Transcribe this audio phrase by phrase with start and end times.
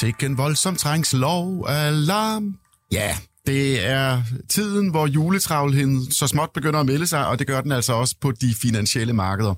[0.00, 2.54] Sikken voldsom trængslov alarm.
[2.92, 7.60] Ja, det er tiden, hvor juletravlheden så småt begynder at melde sig, og det gør
[7.60, 9.54] den altså også på de finansielle markeder.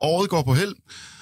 [0.00, 0.74] Året går på held,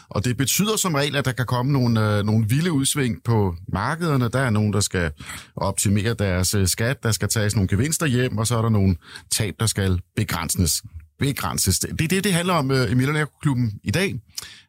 [0.09, 3.57] og det betyder som regel, at der kan komme nogle, øh, nogle vilde udsving på
[3.73, 4.29] markederne.
[4.29, 5.11] Der er nogen, der skal
[5.57, 8.97] optimere deres øh, skat, der skal tages nogle gevinster hjem, og så er der nogle
[9.31, 10.83] tab, der skal begrænses.
[11.19, 11.79] begrænses.
[11.79, 14.15] Det er det, det handler om øh, i Millionærklubben i dag.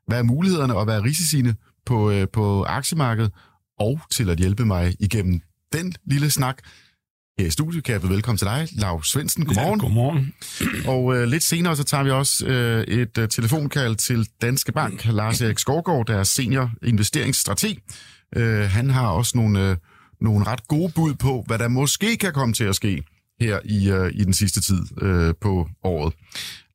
[0.08, 3.32] Hvad er mulighederne og hvad er risiciene på, øh, på aktiemarkedet?
[3.80, 5.42] Og til at hjælpe mig igennem
[5.74, 6.58] den lille snak,
[7.40, 9.46] her i studiet kan jeg byde velkommen til dig, Lav Svendsen.
[9.46, 9.80] Godmorgen.
[9.80, 10.34] Ja, godmorgen.
[10.94, 15.06] Og øh, lidt senere så tager vi også øh, et øh, telefonkald til Danske Bank.
[15.06, 17.78] Lars Erik Skovgaard, der er senior investeringsstrateg.
[18.36, 19.78] Øh, han har også nogle, øh,
[20.22, 23.04] nogle ret gode bud på, hvad der måske kan komme til at ske
[23.42, 26.14] her i, øh, i den sidste tid øh, på året.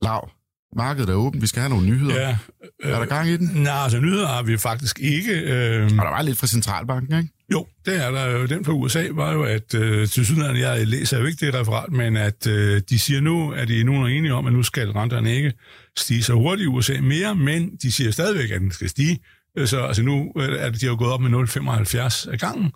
[0.03, 0.31] Lav,
[0.77, 1.43] markedet er åbent.
[1.43, 2.21] Vi skal have nogle nyheder.
[2.21, 2.37] Ja,
[2.85, 3.51] øh, er der gang i den?
[3.55, 5.33] Nej, altså nyheder har vi faktisk ikke.
[5.33, 5.85] Øh...
[5.85, 7.29] Og der var lidt fra Centralbanken, ikke?
[7.53, 8.47] Jo, det er der jo.
[8.47, 11.93] Den fra USA var jo, at øh, til synligheden, jeg læser jo ikke det referat,
[11.93, 14.91] men at øh, de siger nu, at de er nogen enige om, at nu skal
[14.91, 15.53] renterne ikke
[15.99, 19.19] stige så hurtigt i USA mere, men de siger stadigvæk, at den skal stige.
[19.65, 22.73] Så altså nu øh, er det, de har gået op med 0,75 af gangen,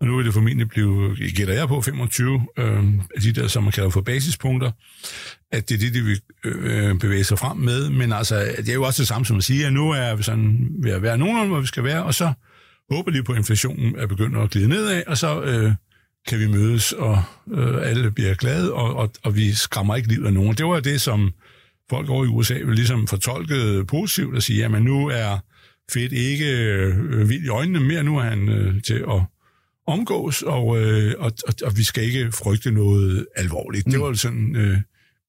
[0.00, 3.62] og nu vil det formentlig blive, gætter jeg på, 25 øh, af de der, som
[3.62, 4.70] man kalder for basispunkter,
[5.52, 7.90] at det er det, de vil øh, bevæge sig frem med.
[7.90, 10.22] Men altså, det er jo også det samme som at sige, at nu er vi
[10.22, 12.32] sådan ved at være nogenlunde, hvor vi skal være, og så
[12.90, 15.72] håber lige på, at inflationen er begyndt at glide nedad, og så øh,
[16.28, 20.26] kan vi mødes, og øh, alle bliver glade, og, og, og vi skræmmer ikke livet
[20.26, 20.56] af nogen.
[20.56, 21.32] Det var det, som
[21.90, 25.38] folk over i USA vil ligesom fortolke positivt og sige, at nu er
[25.92, 29.22] fedt ikke øh, vild i øjnene mere, nu er han øh, til at
[29.86, 33.86] omgås, og, øh, og, og, og vi skal ikke frygte noget alvorligt.
[33.86, 33.92] Mm.
[33.92, 34.78] Det var sådan øh,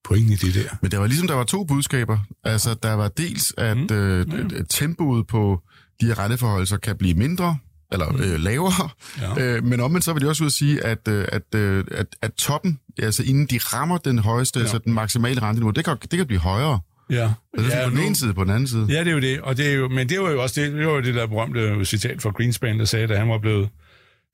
[0.03, 0.77] pointen i det der.
[0.81, 2.17] Men det var ligesom, der var to budskaber.
[2.43, 3.95] Altså, der var dels, at mm.
[3.95, 4.25] øh,
[4.69, 5.61] tempoet på
[6.01, 7.57] de her renteforholdelser kan blive mindre,
[7.91, 8.21] eller mm.
[8.21, 8.89] øh, lavere,
[9.21, 9.55] ja.
[9.55, 12.07] øh, men omvendt så vil de også ud at sige, at, øh, at, øh, at,
[12.21, 14.67] at toppen, altså inden de rammer den højeste, ja.
[14.67, 16.79] så den maksimale renteniveau, det kan, det kan blive højere.
[17.09, 17.31] Ja.
[17.57, 18.85] Altså, ja, på den ene side, på den anden side.
[18.89, 19.41] Ja, det er jo det.
[19.41, 21.27] Og det er jo, men det var jo også det, det, var jo det der
[21.27, 23.69] berømte citat fra Greenspan, der sagde, at han var blevet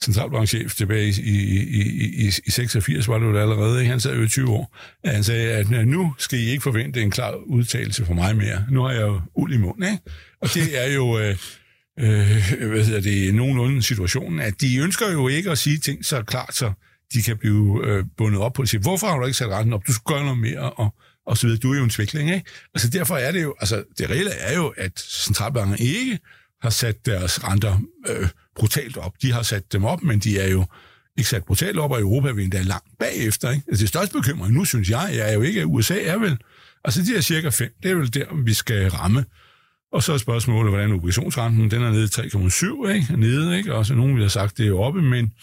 [0.04, 3.92] centralbankchef tilbage i, i, i, i, i 86, var det jo allerede, ikke?
[3.92, 7.02] han sad jo i 20 år, at han sagde, at nu skal I ikke forvente
[7.02, 8.66] en klar udtalelse fra mig mere.
[8.72, 10.04] Nu har jeg jo uld i munden, ikke?
[10.42, 11.38] Og det er jo, øh,
[12.00, 16.24] øh, hvad hedder det, nogenlunde situationen, at de ønsker jo ikke at sige ting så
[16.24, 16.72] klart, så
[17.14, 19.74] de kan blive øh, bundet op på at sige, hvorfor har du ikke sat retten
[19.74, 19.88] op?
[19.88, 20.94] Du skal gøre noget mere, og,
[21.26, 21.60] og så videre.
[21.60, 22.50] Du er jo en svikling, ikke?
[22.74, 26.20] Altså derfor er det jo, altså det reelle er jo, at centralbanken ikke
[26.64, 27.80] har sat deres renter
[28.10, 29.14] øh, brutalt op.
[29.22, 30.66] De har sat dem op, men de er jo
[31.18, 33.52] ikke sat brutalt op, og Europa er endda langt bagefter.
[33.52, 33.64] Ikke?
[33.68, 36.38] Altså, det største bekymring nu, synes jeg, jeg er jo ikke, at USA er vel...
[36.86, 37.74] Altså, de er cirka 5.
[37.84, 39.26] Det er vel der, vi skal ramme.
[39.92, 43.18] Og så er spørgsmålet, hvordan obligationsrenten, den er nede i 3,7, ikke?
[43.18, 43.76] Nede, ikke?
[43.76, 45.34] Og så nogen vil have sagt, det er oppe, men,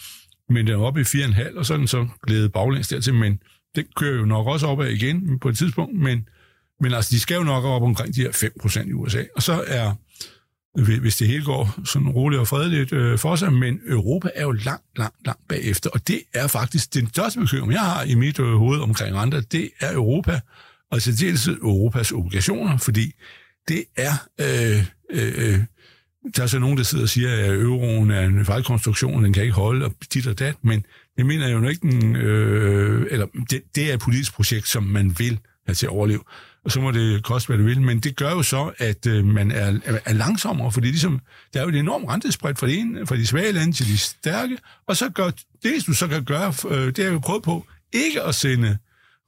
[0.49, 3.39] men den er oppe i 4,5, og så er den så glædet baglæns dertil, men
[3.75, 6.27] den kører jo nok også opad igen på et tidspunkt, men,
[6.79, 8.51] men altså, de skal jo nok op omkring de her
[8.83, 9.23] 5% i USA.
[9.35, 9.93] Og så er
[10.75, 14.51] hvis det hele går sådan roligt og fredeligt øh, for sig, men Europa er jo
[14.51, 18.39] langt, langt, langt bagefter, og det er faktisk den største bekymring, jeg har i mit
[18.39, 20.39] øh, hoved omkring andre, det er Europa,
[20.91, 23.13] og til dels Europas obligationer, fordi
[23.67, 24.13] det er...
[24.41, 25.59] Øh, øh, øh
[26.35, 29.43] der er så nogen, der sidder og siger, at euroen er en fejlkonstruktion, den kan
[29.43, 30.85] ikke holde, og dit og dat, men
[31.17, 34.83] det mener jeg jo ikke, den, øh, eller det, det er et politisk projekt, som
[34.83, 36.23] man vil have til at overleve
[36.65, 37.81] og så må det koste, hvad det vil.
[37.81, 41.19] Men det gør jo så, at øh, man er, er langsommere, fordi ligesom,
[41.53, 43.97] der er jo et enormt rentespred fra de, ene, fra de svage lande til de
[43.97, 44.57] stærke,
[44.87, 45.31] og så gør
[45.63, 48.77] det, du så kan gøre, øh, det er jo prøvet på, ikke at sende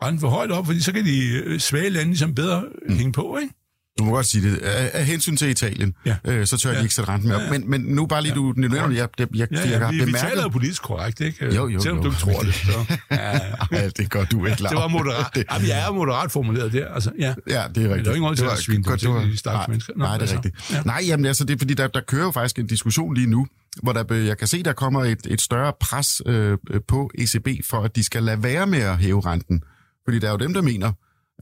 [0.03, 2.95] renten for højt op, fordi så kan de øh, svage lande ligesom bedre mm.
[2.95, 3.53] hænge på, ikke?
[3.99, 4.57] Du må godt sige det.
[4.57, 6.15] Af, af hensyn til Italien, ja.
[6.25, 6.83] øh, så tør jeg ja.
[6.83, 7.41] ikke sætte renten med op.
[7.41, 7.51] Ja, ja.
[7.59, 8.35] Men, men nu bare lige, ja.
[8.35, 10.23] du nævner, jeg, jeg, jeg, ja, ja, jeg har vi, bemærket...
[10.23, 11.55] Vi taler jo politisk korrekt, ikke?
[11.55, 12.03] Jo, jo, Selvom jo.
[12.03, 12.53] du ikke tror det.
[12.53, 12.71] Så.
[13.11, 13.39] Ja.
[13.71, 15.25] ja, det gør du ikke, Det var moderat.
[15.35, 15.45] det.
[15.51, 16.87] Jamen, jeg er moderat formuleret der.
[16.87, 17.33] Altså, ja.
[17.49, 17.95] ja, det er rigtigt.
[17.95, 19.93] Men der er ingen grund til at svine det var, de nej, mennesker.
[19.95, 20.71] Nå, nej, det er altså, rigtigt.
[20.71, 20.81] Ja.
[20.85, 23.47] Nej, jamen, altså, det er fordi, der, der kører jo faktisk en diskussion lige nu,
[23.83, 26.57] hvor der, jeg kan se, der kommer et, et større pres øh,
[26.87, 29.63] på ECB for, at de skal lade være med at hæve renten.
[30.05, 30.91] Fordi der er jo dem, der mener,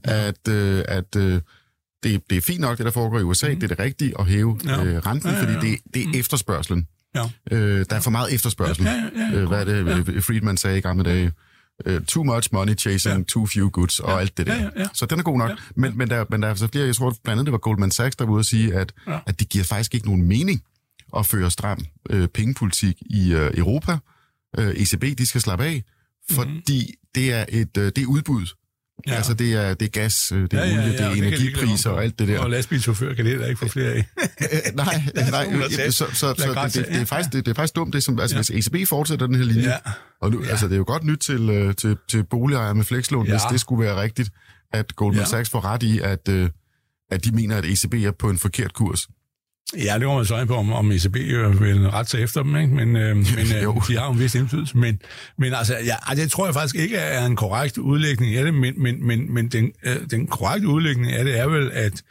[0.04, 1.40] at, øh, at øh,
[2.02, 3.54] det, det er fint nok, det der foregår i USA, mm.
[3.54, 4.84] det er det rigtige at hæve ja.
[4.84, 5.54] øh, renten, ja, ja, ja.
[5.54, 6.12] fordi det, det er mm.
[6.14, 6.86] efterspørgselen.
[7.14, 7.30] Ja.
[7.50, 8.84] Øh, der er for meget efterspørgsel.
[8.84, 10.20] Ja, ja, ja, øh, hvad er det, ja.
[10.20, 11.32] Friedman sagde i gamle dage?
[11.90, 13.24] Uh, too much money chasing ja.
[13.28, 14.18] too few goods og ja.
[14.18, 14.54] alt det der.
[14.54, 14.86] Ja, ja, ja.
[14.94, 15.50] Så den er god nok.
[15.50, 15.54] Ja.
[15.76, 17.90] Men, men, der, men der er så flere, jeg tror blandt andet, det var Goldman
[17.90, 19.18] Sachs, der var ude at sige, at, Ja.
[19.26, 20.62] at det giver faktisk ikke nogen mening
[21.16, 23.98] at føre stram øh, pengepolitik i øh, Europa.
[24.58, 25.84] Øh, ECB, de skal slappe af,
[26.30, 28.46] fordi det er et øh, det er udbud.
[29.06, 29.10] Ja.
[29.12, 29.16] Ja.
[29.16, 31.10] Altså det er, det er gas, øh, det er Ja, ja, olie, ja, det er
[31.10, 32.38] energipriser og alt det der.
[32.38, 34.04] Og lastbilchauffør kan det heller ikke få flere af.
[34.42, 35.94] Øh, nej, nej, ja, sagt.
[35.94, 38.02] så, så, så det, det, det, er ja, faktisk, det, det er faktisk dumt, det
[38.02, 38.42] som, altså Ja.
[38.42, 39.76] hvis ECB fortsætter den her linje, Ja.
[40.20, 43.26] og nu, altså det er jo godt nyt til, øh, til, til boligejere med flekslån,
[43.26, 43.32] Ja.
[43.32, 44.30] hvis det skulle være rigtigt,
[44.72, 45.28] at Goldman Ja.
[45.28, 46.28] Sachs får ret i, at,
[47.10, 49.08] at de mener, at ECB er på en forkert kurs.
[49.76, 52.42] Ja, det var man så ind på, om, om ECB øh, vil rette sig efter
[52.42, 52.74] dem, ikke?
[52.74, 54.78] men, øh, men øh, de har jo en vis indflydelse.
[54.78, 55.00] Men,
[55.38, 58.54] men altså, ja, altså, det tror jeg faktisk ikke er en korrekt udlægning af det,
[58.54, 62.02] men, men, men, men den, øh, den korrekte udlægning af det er vel, at,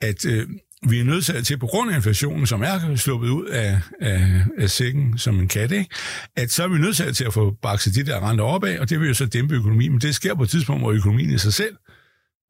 [0.00, 0.48] at øh,
[0.88, 4.70] vi er nødt til, på grund af inflationen, som er sluppet ud af, af, af
[4.70, 5.90] sækken som en kat, ikke?
[6.36, 9.00] at så er vi nødt til, at få bakset de der renter opad, og det
[9.00, 9.92] vil jo så dæmpe økonomien.
[9.92, 11.76] Men det sker på et tidspunkt, hvor økonomien i sig selv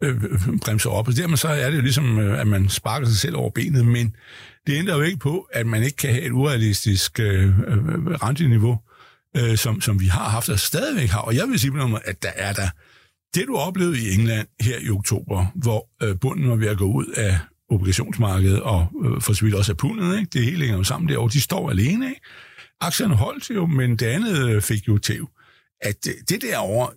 [0.02, 1.08] Øh, øh, bremser op.
[1.08, 3.86] Og dermed så er det jo ligesom, øh, at man sparker sig selv over benet,
[3.86, 4.16] men
[4.66, 7.54] det ændrer jo ikke på, at man ikke kan have et urealistisk øh, øh
[8.22, 8.78] renteniveau,
[9.36, 11.20] øh, som, som vi har haft og stadigvæk har.
[11.20, 12.68] Og jeg vil sige på noget at der er der
[13.34, 16.84] det, du oplevede i England her i oktober, hvor øh, bunden var ved at gå
[16.84, 17.38] ud af
[17.70, 20.30] obligationsmarkedet, og øh, for så vidt også af pundet, ikke?
[20.32, 22.08] det hele hænger jo sammen derovre, de står alene.
[22.08, 22.20] Ikke?
[22.80, 25.28] Aktierne holdt jo, men det andet fik jo tæv.
[25.80, 26.90] At det, det derovre,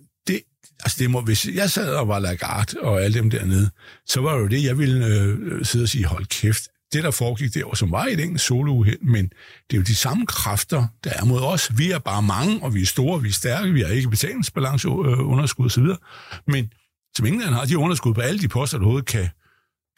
[0.84, 3.70] altså det må, hvis jeg sad og var Lagarde og alle dem dernede,
[4.06, 7.04] så var det jo det, jeg ville øh, øh sidde og sige, hold kæft, det
[7.04, 9.24] der foregik der, som var et enkelt solouheld, men
[9.70, 11.78] det er jo de samme kræfter, der er mod os.
[11.78, 14.88] Vi er bare mange, og vi er store, vi er stærke, vi har ikke betalingsbalance,
[14.88, 15.86] øh, osv.
[16.46, 16.72] Men
[17.16, 19.28] som England har, de underskud på alle de poster, der overhovedet kan,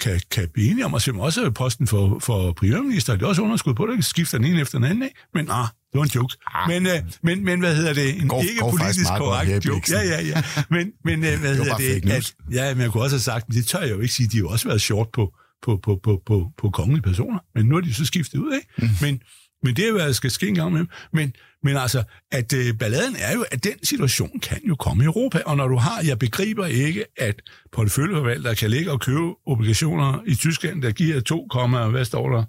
[0.03, 3.43] kan, kan blive enige om, og som også posten for, for premierminister, det er også
[3.43, 5.17] underskud på, det skifter den ene efter den anden, ikke?
[5.35, 6.37] Men ah, det var en joke.
[6.69, 8.21] Men, øh, men, men hvad hedder det?
[8.23, 9.75] En Går- ikke går politisk korrekt joke.
[9.77, 9.97] Bliksen.
[9.97, 10.43] Ja, ja, ja.
[10.71, 12.11] Men, men øh, hvad Det hedder det?
[12.11, 14.29] At, ja, men jeg kunne også have sagt, men det tør jeg jo ikke sige,
[14.29, 15.33] de har jo også været short på,
[15.63, 17.39] på, på, på, på, på kongelige personer.
[17.55, 18.69] Men nu er de så skiftet ud, ikke?
[18.79, 18.89] Mm.
[19.01, 19.21] Men,
[19.63, 21.33] men det er jo, hvad der skal ske en gang med Men,
[21.63, 25.43] men altså, at øh, balladen er jo, at den situation kan jo komme i Europa.
[25.47, 27.43] Og når du har, jeg begriber ikke, at
[27.73, 31.49] porteføljeforvaltere kan ligge og købe obligationer i Tyskland, der giver 2,
[31.91, 32.45] hvad står der?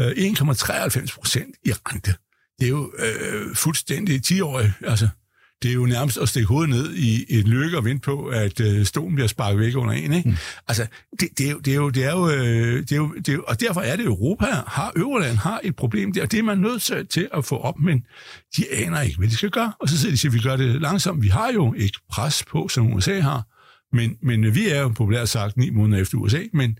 [0.00, 2.14] Øh, 1,93 procent i rente.
[2.58, 5.08] Det er jo øh, fuldstændig 10 år, altså
[5.62, 8.60] det er jo nærmest at stikke hovedet ned i et lykke og vente på, at
[8.60, 10.12] øh, stolen bliver sparket væk under en.
[10.12, 10.28] Ikke?
[10.28, 10.36] Mm.
[10.68, 10.86] Altså,
[11.20, 13.28] det, det, er jo, det, er jo, det, er jo, øh, det, er jo, det
[13.28, 16.38] er jo, og derfor er det Europa, har Øverland har et problem der, og det
[16.38, 18.04] er man nødt til, at få op, men
[18.56, 19.72] de aner ikke, hvad de skal gøre.
[19.80, 21.22] Og så siger de, at vi gør det langsomt.
[21.22, 23.42] Vi har jo ikke pres på, som USA har,
[23.96, 26.78] men, men vi er jo populært sagt ni måneder efter USA, men,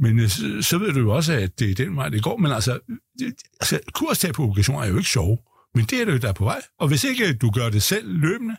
[0.00, 2.36] men øh, så, så ved du jo også, at det er den vej, det går.
[2.36, 2.78] Men altså,
[3.18, 5.38] det, altså kurstab på obligationer er jo ikke sjove.
[5.76, 6.60] Men det er det jo, der er på vej.
[6.78, 8.56] Og hvis ikke du gør det selv løbende,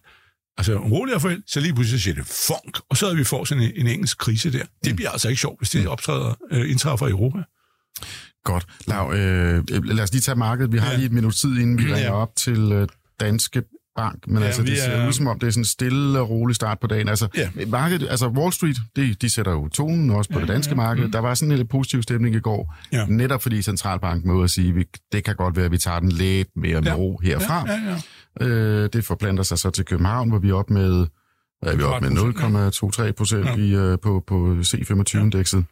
[0.58, 3.64] altså roligere forældre, så lige pludselig siger det funk, og så er vi får sådan
[3.64, 4.66] en, en engelsk krise der.
[4.84, 7.40] Det bliver altså ikke sjovt, hvis det optræder, øh, indtræffer i Europa.
[8.44, 8.66] Godt.
[8.88, 10.72] Lav, øh, lad os lige tage markedet.
[10.72, 10.96] Vi har Ja.
[10.96, 12.12] lige et minut tid, inden vi ringer Ja.
[12.12, 12.88] op til øh,
[13.20, 13.64] Danske
[13.98, 14.28] Bank.
[14.28, 16.20] Men Ja, ja, altså, det ser er- ud som om, det er sådan en stille
[16.20, 17.10] og rolig start på dagen.
[17.10, 17.50] Altså, Ja.
[17.68, 20.76] markedet, altså Wall Street, de, de sætter jo tonen også på Ja, det danske ja,
[20.76, 21.06] marked.
[21.06, 21.12] mm.
[21.12, 22.76] Der var sådan en lidt positiv stemning i går.
[22.92, 23.06] Ja.
[23.06, 26.00] Netop fordi centralbanken var ude at sige, vi, det kan godt være, at vi tager
[26.00, 26.96] den lidt mere med Ja.
[26.96, 27.66] ro herfra.
[27.68, 27.96] Ja, ja,
[28.42, 28.48] ja.
[28.48, 31.08] Øh, det forplanter sig så til København, hvor vi er op med,
[31.62, 33.56] er vi op med 0,23 procent Ja.
[33.56, 35.66] i, øh, på, på C25-indekset.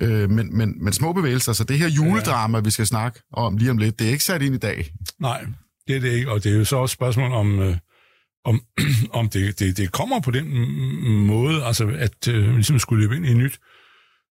[0.00, 3.70] Øh, men, men, men små bevægelser, så det her juledrama, vi skal snakke om lige
[3.70, 4.92] om lidt, det er ikke sat ind i dag.
[5.20, 5.46] Nej,
[5.88, 7.76] det er det ikke, og det er jo så også et spørgsmål om, øh,
[8.44, 8.60] om,
[9.20, 10.46] om det, det, det kommer på den
[11.26, 13.58] måde, altså at øh, ligesom skulle løbe ind i et nyt,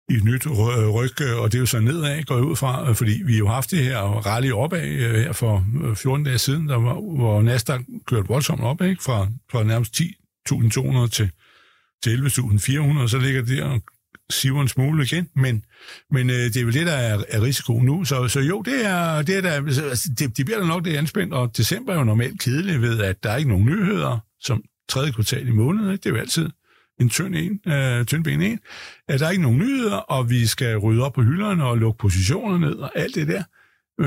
[0.09, 2.89] i et nyt øh, ryg, øh, og det er jo så nedad, går ud fra,
[2.89, 6.37] øh, fordi vi jo har haft det her rally opad øh, her for 14 dage
[6.37, 9.03] siden, der var, hvor Nasdaq kørte voldsomt op, ikke?
[9.03, 11.31] Fra, fra nærmest 10.200 til,
[12.03, 13.79] til 11.400, så ligger det der
[14.29, 15.65] siver en smule igen, men,
[16.11, 18.05] men øh, det er vel det, der er, er risikoen nu.
[18.05, 20.85] Så, så jo, det er, det er der, altså, altså, det, det bliver da nok
[20.85, 24.19] det anspændt, og december er jo normalt kedelig ved, at der er ikke nogen nyheder
[24.41, 25.91] som tredje kvartal i måneden.
[25.91, 26.03] Ikke?
[26.03, 26.49] Det er jo altid
[27.01, 28.59] en tynd, en, øh, tynd ben en.
[29.07, 31.97] At der er ikke nogen nyheder, og vi skal rydde op på hylderne og lukke
[31.97, 33.43] positioner ned og alt det der.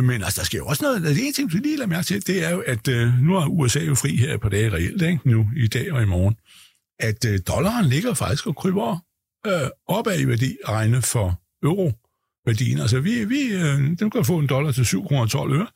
[0.03, 0.97] Men altså, der sker jo også noget.
[0.97, 3.37] Altså, det ene ting, vi lige lader mærke til, det er jo, at øh, nu
[3.37, 5.21] er USA jo fri her på dage reelt, ikke?
[5.25, 6.37] nu i dag og i morgen.
[6.99, 9.05] At øh, dollaren ligger faktisk og kryber
[9.47, 12.79] øh, opad i værdi regne for euro-værdien.
[12.79, 15.67] Altså, vi, vi, øh, den kan få en dollar til 7 kroner 12 øre.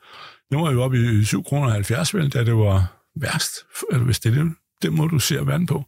[0.52, 3.52] Nu var vi oppe i 7 kroner 70, vel, da det var værst,
[3.92, 5.84] eller hvis det er den, den måde, du ser verden på.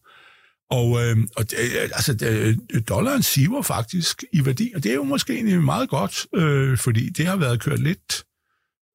[0.70, 5.04] Og, øh, og det, altså, det, dollaren siver faktisk i værdi, og det er jo
[5.04, 8.24] måske egentlig meget godt, øh, fordi det har været kørt lidt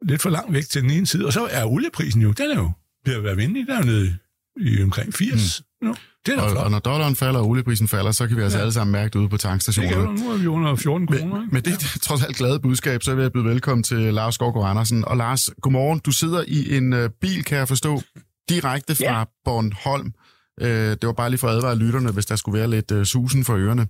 [0.06, 1.26] lidt for langt væk til den ene side.
[1.26, 2.72] Og så er olieprisen jo, den er jo
[3.06, 4.18] ved at være venlig, der er nede
[4.60, 5.88] i omkring 80 mm.
[5.88, 5.96] nu.
[6.26, 8.62] Det er og, og når dollaren falder og olieprisen falder, så kan vi altså ja.
[8.62, 10.02] alle sammen mærke det ude på tankstationerne.
[10.02, 11.40] Det kan nu er vi under 14 kroner.
[11.40, 14.70] Med, med det trods alt glade budskab, så vil jeg byde velkommen til Lars Skovgaard
[14.70, 15.06] Andersen.
[15.06, 16.00] Og Lars, godmorgen.
[16.00, 18.02] Du sidder i en uh, bil, kan jeg forstå,
[18.50, 19.24] direkte fra ja.
[19.46, 20.14] Bornholm.
[20.62, 23.04] Uh, det var bare lige for at advare lytterne, hvis der skulle være lidt uh,
[23.04, 23.88] susen for ørerne.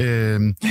[0.00, 0.70] Uh,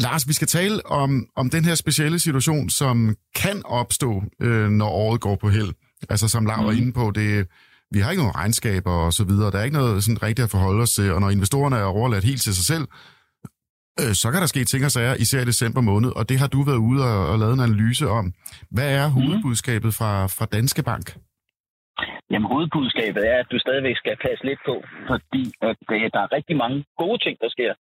[0.00, 4.88] Lars, vi skal tale om, om den her specielle situation, som kan opstå, øh, når
[4.88, 5.72] året går på held.
[6.10, 6.66] Altså som Laura mm.
[6.66, 7.46] var inde på, det,
[7.94, 9.50] vi har ikke nogen regnskaber og så videre.
[9.50, 12.30] Der er ikke noget sådan rigtigt at forholde os til, og når investorerne er overladt
[12.30, 12.86] helt til sig selv,
[14.00, 16.48] øh, så kan der ske ting og sager, især i december måned, og det har
[16.54, 18.26] du været ude og, og lavet en analyse om.
[18.74, 19.14] Hvad er mhm.
[19.16, 21.06] hovedbudskabet fra, fra Danske Bank?
[22.30, 24.74] Jamen hovedbudskabet er, at du stadigvæk skal passe lidt på,
[25.10, 27.72] fordi at, øh, der er rigtig mange gode ting, der sker,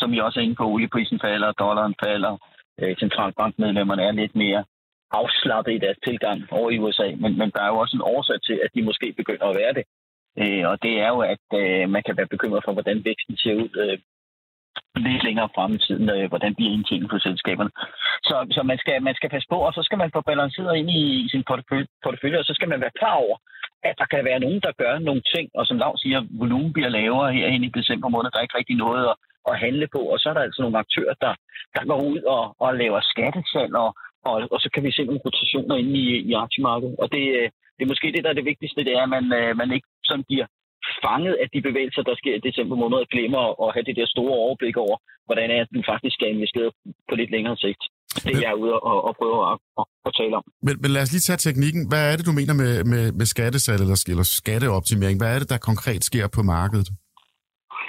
[0.00, 0.66] som I også er inde på.
[0.74, 2.34] Olieprisen falder, dollaren falder,
[2.80, 4.62] øh, centralbankmedlemmerne er lidt mere
[5.20, 8.38] afslappet i deres tilgang over i USA, men, men der er jo også en årsag
[8.42, 9.84] til, at de måske begynder at være det.
[10.42, 13.54] Øh, og det er jo, at øh, man kan være bekymret for, hvordan væksten ser
[13.54, 13.98] ud øh,
[14.96, 17.72] lidt længere frem i tiden, øh, hvordan bliver indtjeningen på selskaberne.
[18.28, 20.90] Så, så man, skal, man skal passe på, og så skal man få balanceret ind
[20.90, 23.36] i, i sin portefølje, portefølje, og så skal man være klar over,
[23.88, 26.88] at der kan være nogen, der gør nogle ting, og som Lav siger, volumen bliver
[26.88, 29.16] lavere herinde i december måned, der er ikke rigtig noget at,
[29.50, 31.34] at handle på, og så er der altså nogle aktører, der,
[31.74, 33.90] der går ud og, og laver skattesalg og,
[34.30, 36.94] og, og så kan vi se nogle rotationer inde i, i aktiemarkedet.
[37.02, 39.24] Og det, øh, det er måske det, der er det vigtigste, det er, at man,
[39.38, 40.46] øh, man ikke sådan bliver
[41.06, 44.06] fanget af de bevægelser, der sker i december måned, og glemmer at have det der
[44.14, 44.96] store overblik over,
[45.28, 46.70] hvordan er, du faktisk skal investere
[47.08, 47.82] på lidt længere sigt.
[48.26, 50.44] Det er jeg ude og, og prøve at, at, at tale om.
[50.66, 51.82] Men, men lad os lige tage teknikken.
[51.90, 55.16] Hvad er det, du mener med, med, med skattesal eller, eller skatteoptimering?
[55.20, 56.88] Hvad er det, der konkret sker på markedet?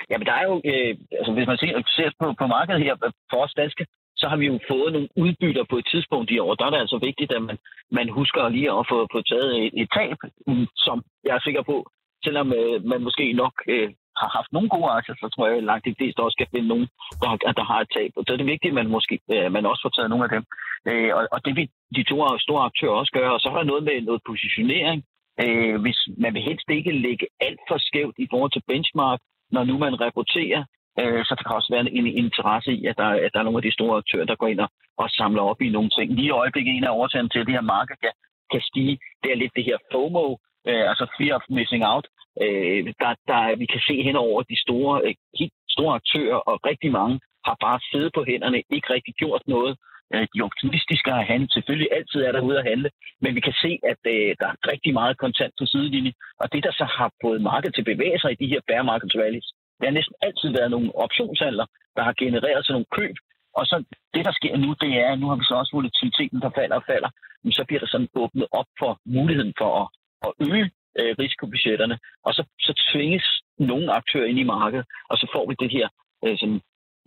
[0.10, 2.94] Jamen, der er jo, øh, altså hvis man ser, ser på, på markedet her,
[3.32, 3.84] for os danske
[4.24, 6.52] så har vi jo fået nogle udbytter på et tidspunkt i år.
[6.56, 7.58] Der er det altså vigtigt, at man,
[7.98, 11.64] man husker lige at få, få taget et, et tab, mm, som jeg er sikker
[11.72, 11.78] på,
[12.26, 13.90] selvom øh, man måske nok øh,
[14.22, 16.68] har haft nogle gode aktier, så tror jeg, at langt de fleste også skal finde
[16.74, 16.88] nogen,
[17.22, 18.12] der, der har et tab.
[18.18, 20.32] Og så er det vigtigt, at man måske øh, man også får taget nogle af
[20.36, 20.44] dem.
[20.90, 23.34] Øh, og, og det vil de to store aktører også gøre.
[23.36, 25.00] Og så er der noget med noget positionering.
[25.44, 29.20] Øh, hvis man vil helst ikke lægge alt for skævt i forhold til benchmark,
[29.56, 30.64] når nu man rapporterer,
[31.02, 33.62] Øh, så der kan også være en interesse i, at der, at der er nogle
[33.62, 36.08] af de store aktører, der går ind og, og samler op i nogle ting.
[36.14, 38.14] Lige i øjeblikket en af årsagen til, at det her marked kan,
[38.52, 40.26] kan stige, det er lidt det her FOMO,
[40.70, 42.06] øh, altså fear of missing out.
[42.44, 46.92] Øh, der, der, vi kan se hen over de store, øh, store aktører, og rigtig
[46.92, 49.74] mange har bare siddet på hænderne, ikke rigtig gjort noget.
[50.14, 51.54] Øh, de optimistiske har handlet.
[51.54, 52.90] Selvfølgelig altid er der ude at handle,
[53.22, 56.14] men vi kan se, at øh, der er rigtig meget kontant på sidelinjen.
[56.42, 58.84] Og det, der så har fået markedet til at bevæge sig i de her bear
[58.92, 61.66] market rallies, det har næsten altid været nogle optionshandler,
[61.96, 63.16] der har genereret sig nogle køb.
[63.60, 63.76] Og så
[64.14, 66.76] det, der sker nu, det er, at nu har vi så også volatiliteten, der falder
[66.76, 67.10] og falder.
[67.44, 69.88] Men så bliver der sådan åbnet op for muligheden for at,
[70.28, 70.66] at øge
[71.00, 72.00] øh, risikobudgetterne.
[72.26, 73.26] Og så, så tvinges
[73.60, 75.88] nogle aktører ind i markedet, og så får vi det her
[76.26, 76.62] øh, sådan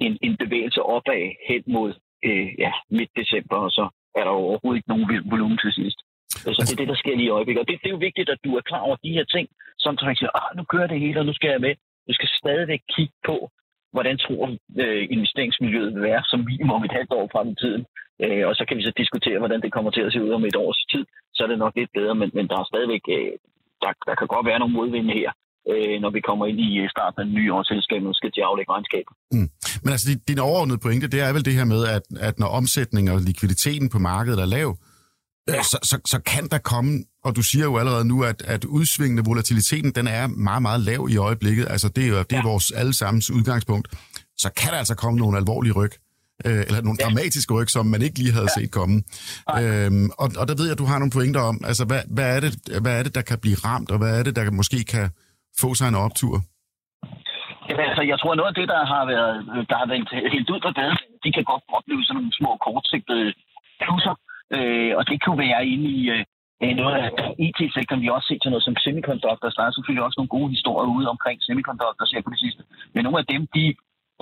[0.07, 1.91] en, en bevægelse opad hen mod
[2.25, 3.85] øh, ja, midt december, og så
[4.19, 5.99] er der overhovedet ikke nogen volumen til sidst.
[6.57, 7.63] Så det er det, der sker lige i øjeblikket.
[7.63, 9.99] Og det, det er jo vigtigt, at du er klar over de her ting, som
[10.03, 11.75] man siger, ah, nu kører det hele, og nu skal jeg med.
[12.09, 13.37] Du skal stadigvæk kigge på,
[13.95, 14.45] hvordan tror
[14.85, 17.83] øh, investeringsmiljøet vil være som minimum et halvt år frem i tiden.
[18.25, 20.45] Øh, og så kan vi så diskutere, hvordan det kommer til at se ud om
[20.45, 21.05] et års tid.
[21.35, 23.33] Så er det nok lidt bedre, men, men der er stadigvæk, øh,
[23.83, 25.31] der, der kan godt være nogle modvinde her,
[25.71, 28.33] øh, når vi kommer ind i øh, starten af den nye års selskab, og skal
[28.33, 29.13] til at aflægge regnskabet.
[29.35, 29.49] Mm.
[29.83, 33.05] Men altså, din overordnede pointe, det er vel det her med, at, at når omsætning
[33.13, 34.69] og likviditeten på markedet er lav,
[35.49, 35.63] ja.
[35.71, 36.93] så, så, så kan der komme
[37.27, 41.03] og du siger jo allerede nu, at, at udsvingende volatiliteten, den er meget, meget lav
[41.15, 41.67] i øjeblikket.
[41.75, 42.51] Altså, det er jo det er ja.
[42.53, 43.87] vores allesammens udgangspunkt.
[44.43, 45.93] Så kan der altså komme nogle alvorlige ryg.
[46.47, 47.05] Øh, eller nogle ja.
[47.05, 48.57] dramatiske ryg, som man ikke lige havde ja.
[48.59, 48.97] set komme.
[49.61, 52.29] Øhm, og, og der ved jeg, at du har nogle pointer om, altså, hvad, hvad,
[52.37, 52.53] er det,
[52.85, 55.07] hvad er det, der kan blive ramt, og hvad er det, der måske kan
[55.63, 56.35] få sig en optur?
[57.69, 59.35] Jamen, altså, jeg tror, noget af det, der har været,
[59.71, 63.29] der har været helt ud på badet, de kan godt opleve sådan nogle små kortsigtede
[63.83, 64.15] plusser.
[64.57, 66.23] Øh, og det kunne være inde i, øh,
[66.61, 67.09] det er noget af
[67.47, 69.57] IT-sektoren, vi har også set til noget som semiconductors.
[69.57, 72.63] Der er selvfølgelig også nogle gode historier ude omkring semiconductors her på det sidste.
[72.95, 73.65] Men nogle af dem, de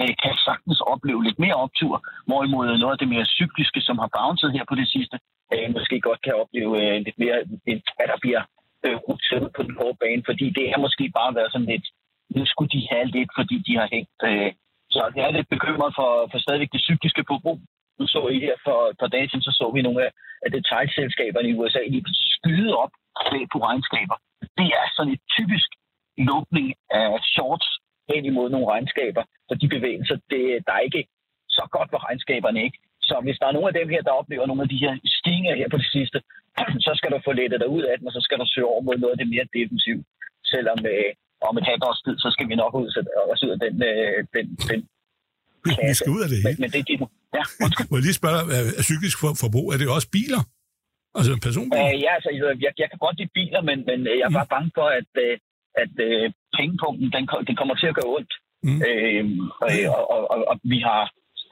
[0.01, 1.95] øh, kan sagtens opleve lidt mere optur,
[2.29, 5.17] hvorimod noget af det mere cykliske, som har bounced her på det sidste,
[5.55, 7.39] øh, måske godt kan opleve øh, lidt mere,
[7.97, 8.43] hvad der bliver
[8.85, 11.87] øh, ruteret på den hårde bane, fordi det har måske bare været sådan lidt,
[12.37, 14.21] nu skulle de have lidt, fordi de har hængt.
[14.31, 14.53] Øh,
[14.95, 17.35] så jeg er lidt bekymret for, for stadigvæk det cykliske på
[17.99, 20.11] nu så I her for et par dage siden, så så vi nogle af,
[20.45, 22.05] af detaljselskaberne i USA lige
[22.37, 22.93] skyde op
[23.53, 24.17] på regnskaber.
[24.59, 25.69] Det er sådan et typisk
[26.31, 27.69] lukning af shorts
[28.11, 31.03] hen imod nogle regnskaber, for de bevægelser, det, der er ikke
[31.49, 32.79] så godt for regnskaberne ikke.
[33.09, 35.57] Så hvis der er nogle af dem her, der oplever nogle af de her stigninger
[35.61, 36.19] her på det sidste,
[36.87, 38.83] så skal du få lettet dig ud af den, og så skal du søge over
[38.83, 40.05] mod noget af det mere defensivt.
[40.53, 41.11] Selvom øh,
[41.49, 42.89] om et halvt års tid, så skal vi nok ud,
[43.33, 44.81] os ud af den, øh, den, den
[45.65, 45.91] klasse.
[45.93, 47.01] Vi skal ud af det Men, men det er dit.
[47.37, 47.43] Ja,
[47.91, 48.41] Må jeg lige spørge
[48.81, 50.43] er psykisk forbrug, er det også biler?
[51.19, 51.87] Altså personbiler?
[51.91, 52.31] Øh, ja, altså,
[52.65, 55.35] jeg, jeg kan godt lide biler, men, men jeg er bare bange for, at, øh,
[55.83, 56.25] at øh,
[56.57, 58.33] pengepunkten, den, den kommer til at gøre ondt.
[58.67, 58.81] Mm.
[58.89, 59.25] Øh,
[59.65, 61.03] og, og, og, og, vi har,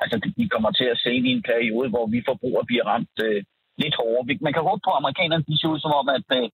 [0.03, 3.41] altså, vi kommer til at se i en periode, hvor vi forbrugere bliver ramt øh,
[3.83, 4.39] lidt hårdere.
[4.47, 6.47] Man kan håbe på, at amerikanerne de ser ud som om, at, øh,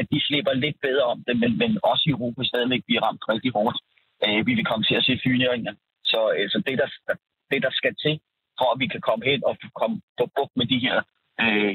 [0.00, 3.24] at de slipper lidt bedre om det, men, men også i Europa stadigvæk bliver ramt
[3.32, 3.78] rigtig hårdt.
[4.24, 5.74] Øh, vi vil komme til at se fyringer.
[6.16, 6.88] Så øh, så det, der,
[7.50, 8.14] det, der skal til,
[8.58, 10.96] for at vi kan komme hen og komme på bukt med de her,
[11.42, 11.72] øh,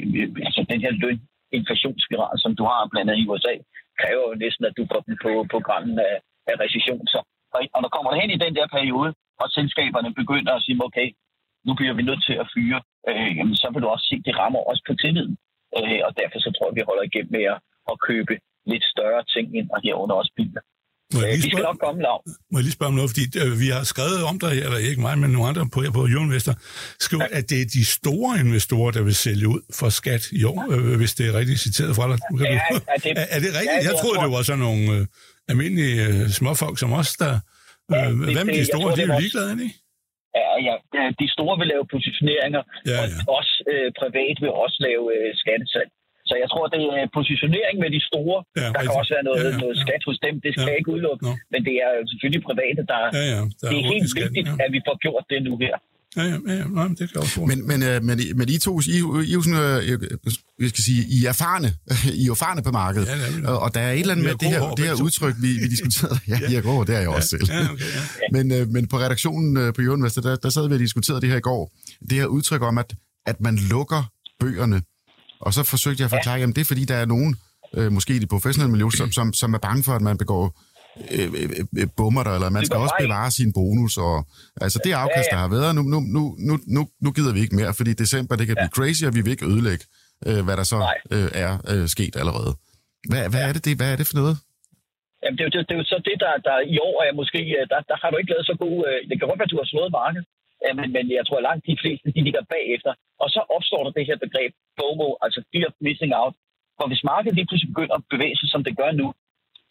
[0.47, 1.19] altså den her løn
[1.59, 3.53] inflationsspiral, som du har blandt andet i USA,
[4.01, 6.15] kræver jo næsten, at du får den på, på grænsen af,
[6.51, 7.03] af recession.
[7.13, 7.19] Så,
[7.55, 11.07] og, og når kommer hen i den der periode, og selskaberne begynder at sige, okay,
[11.65, 12.79] nu bliver vi nødt til at fyre,
[13.09, 15.35] øh, jamen, så vil du også se, at det rammer også på tilliden.
[15.77, 17.59] Øh, og derfor så tror jeg, vi holder igennem med at,
[17.91, 18.33] at købe
[18.71, 20.61] lidt større ting ind, og herunder også biler.
[21.13, 22.17] Må jeg lige spørge, skal nok komme, Lav.
[22.51, 25.01] Må jeg lige spørge om noget, fordi øh, vi har skrevet om dig, eller ikke
[25.07, 26.55] mig, men nogle andre på, på Euroinvestor,
[27.05, 27.37] skriver, ja.
[27.37, 30.97] at det er de store investorer, der vil sælge ud for skat i år, øh,
[31.01, 32.17] hvis det er rigtigt citeret fra dig.
[32.39, 32.59] Ja,
[32.95, 33.81] er, det, er, er det rigtigt?
[33.83, 35.01] Ja, jeg, troede, det var sådan nogle øh,
[35.51, 37.33] almindelige øh, småfolk som os, der...
[37.91, 38.81] Øh, ja, det, hvad med de store?
[38.81, 39.75] Tror, de er jo ligeglade, ikke?
[40.39, 40.75] Ja, ja,
[41.21, 43.19] de store vil lave positioneringer, ja, ja.
[43.27, 45.89] og også øh, privat vil også lave øh, skattesalg.
[46.31, 48.37] Så jeg tror, det er positionering med de store.
[48.61, 50.33] Ja, der kan også være noget, ja, ja, noget skat hos dem.
[50.45, 51.21] Det skal ja, jeg ikke udelukke.
[51.27, 51.31] No.
[51.53, 53.01] Men det er selvfølgelig private, der...
[53.17, 54.63] Ja, ja, der det er helt skat, vigtigt, ja.
[54.63, 55.75] at vi får gjort det nu her.
[56.17, 56.87] Ja, ja, ja, ja.
[56.99, 58.99] det kan også men, men, øh, men, men I to, I, I,
[59.31, 60.01] I, sådan, øh,
[60.63, 61.69] jeg skal sige, I er erfarne,
[62.21, 63.07] I er erfarne på markedet.
[63.07, 63.57] Ja, ja, ja.
[63.65, 66.17] Og der er et eller andet med det her, det her udtryk, vi, vi diskuterede.
[66.31, 66.49] Ja, ja.
[66.51, 67.45] I er grå, det er jeg også selv.
[67.49, 68.03] Ja, okay, ja.
[68.35, 71.37] men, øh, men på redaktionen på Jørgen der, der sad vi og diskuterede det her
[71.37, 71.71] i går.
[72.09, 72.89] Det her udtryk om, at,
[73.25, 74.01] at man lukker
[74.39, 74.81] bøgerne
[75.45, 76.47] og så forsøgte jeg at forklare, ja.
[76.47, 77.31] at det er fordi, der er nogen,
[77.77, 80.43] øh, måske i det professionelle miljø, som, som, som er bange for, at man begår
[81.15, 81.49] øh, øh,
[81.81, 83.93] øh bummer der, eller man skal også bevare sin bonus.
[84.07, 84.15] Og,
[84.63, 87.55] altså det afkast, der har været, nu, nu, nu, nu, nu, nu gider vi ikke
[87.61, 89.85] mere, fordi december, det kan blive crazy, og vi vil ikke ødelægge,
[90.27, 90.79] øh, hvad der så
[91.15, 92.51] øh, er øh, sket allerede.
[93.11, 94.35] Hvad, hvad, er det, det, hvad er det for noget?
[95.21, 97.13] Jamen, det, er jo, det, det er jo så det, der, der i år er
[97.21, 99.49] måske, øh, der, der har du ikke lavet så god, øh, det kan godt være,
[99.49, 100.25] at du har slået markedet,
[100.77, 102.91] men, men jeg tror, at langt de fleste, de ligger bagefter.
[103.23, 106.35] Og så opstår der det her begreb FOMO, altså fear of missing out.
[106.77, 109.07] For hvis markedet lige pludselig begynder at bevæge sig, som det gør nu,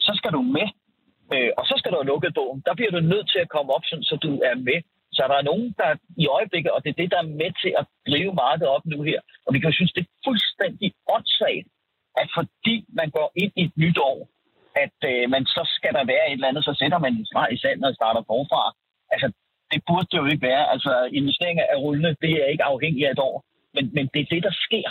[0.07, 0.69] så skal du med,
[1.35, 2.63] øh, og så skal du have lukket bogen.
[2.67, 4.79] Der bliver du nødt til at komme op, så du er med.
[5.17, 5.89] Så der er nogen, der
[6.25, 8.99] i øjeblikket, og det er det, der er med til at drive markedet op nu
[9.11, 9.21] her.
[9.47, 11.69] Og vi kan synes, det er fuldstændig åndssvagt,
[12.21, 14.19] at fordi man går ind i et nyt år,
[14.85, 17.49] at øh, man så skal der være et eller andet, så sætter man en streg
[17.53, 18.63] i sanden og starter forfra.
[19.13, 19.29] Altså,
[19.73, 20.65] det burde det jo ikke være.
[20.75, 23.37] Altså, investeringer er rullende, det er ikke afhængigt af et år.
[23.75, 24.89] Men, men det er det, der sker.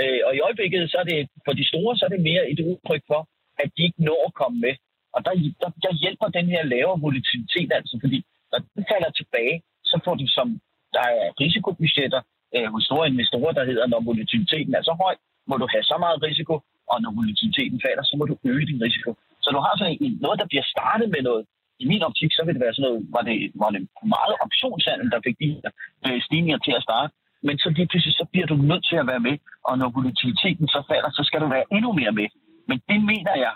[0.00, 2.60] Øh, og i øjeblikket, så er det for de store, så er det mere et
[2.70, 3.20] udtryk for,
[3.62, 4.74] at de ikke når at komme med.
[5.14, 8.18] Og der, der, der hjælper den her lavere volatilitet altså, fordi
[8.52, 9.56] når den falder tilbage,
[9.90, 10.48] så får de som,
[10.96, 12.20] der er risikobudgetter
[12.56, 15.14] øh, hos store investorer, der hedder, når volatiliteten er så høj,
[15.50, 16.54] må du have så meget risiko,
[16.92, 19.10] og når volatiliteten falder, så må du øge din risiko.
[19.42, 21.42] Så du har sådan noget, der bliver startet med noget
[21.82, 23.82] i min optik, så vil det være sådan noget, var det, var det
[24.16, 25.70] meget optionshandel, der fik de her
[26.06, 27.10] øh, stigninger til at starte.
[27.46, 29.36] Men så lige pludselig, så bliver du nødt til at være med,
[29.68, 32.28] og når volatiliteten så falder, så skal du være endnu mere med.
[32.68, 33.54] Men det mener jeg,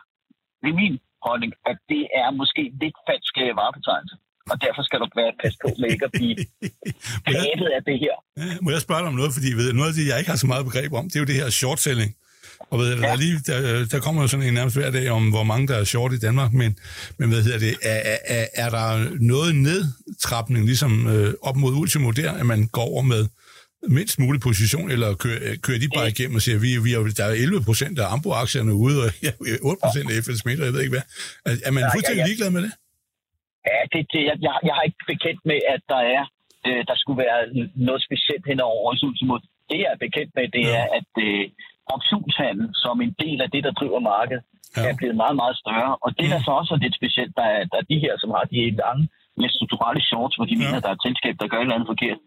[0.62, 4.16] det er min holdning, at det er måske lidt falsk øh, varebetegnelse.
[4.52, 6.36] Og derfor skal du være pas på med ikke at blive
[7.28, 8.14] plaget af det her.
[8.64, 10.48] Må jeg spørge dig om noget, fordi ved, noget af det, jeg ikke har så
[10.52, 12.10] meget begreb om, det er jo det her short selling.
[12.70, 13.06] Og ved, ja.
[13.06, 15.76] der, lige, der, der kommer jo sådan en nærmest hver dag om, hvor mange der
[15.76, 16.78] er short i Danmark, men,
[17.18, 18.00] men hvad hedder det, er,
[18.36, 18.86] er, er der
[19.32, 23.22] noget nedtrapning, ligesom øh, op mod ultimo der, at man går over med
[23.98, 27.26] mindst mulig position, eller kører, kører de bare igennem og siger, vi, vi er, der
[27.30, 30.82] er 11 procent af Ambo-aktierne ude, og ja, 8 procent af FL og jeg ved
[30.84, 31.06] ikke hvad.
[31.48, 32.30] Er, er man fuldstændig ja, ja.
[32.30, 32.72] ligeglad med det?
[33.70, 34.36] Ja, det, det, jeg,
[34.68, 36.24] jeg har ikke bekendt med, at der er
[36.68, 37.40] øh, der skulle være
[37.88, 39.34] noget specielt hen over ultimo.
[39.70, 40.76] Det, jeg er bekendt med, det ja.
[40.80, 41.44] er, at øh,
[41.94, 44.42] optionshandel som en del af det, der driver markedet,
[44.76, 44.82] ja.
[44.90, 45.92] er blevet meget, meget større.
[46.04, 48.30] Og det, der så også er lidt specielt, der er, der er de her, som
[48.36, 49.08] har de lange,
[49.40, 50.60] med strukturelle shorts, hvor de ja.
[50.62, 52.18] mener, at der er et selskab, der gør et eller andet forkert.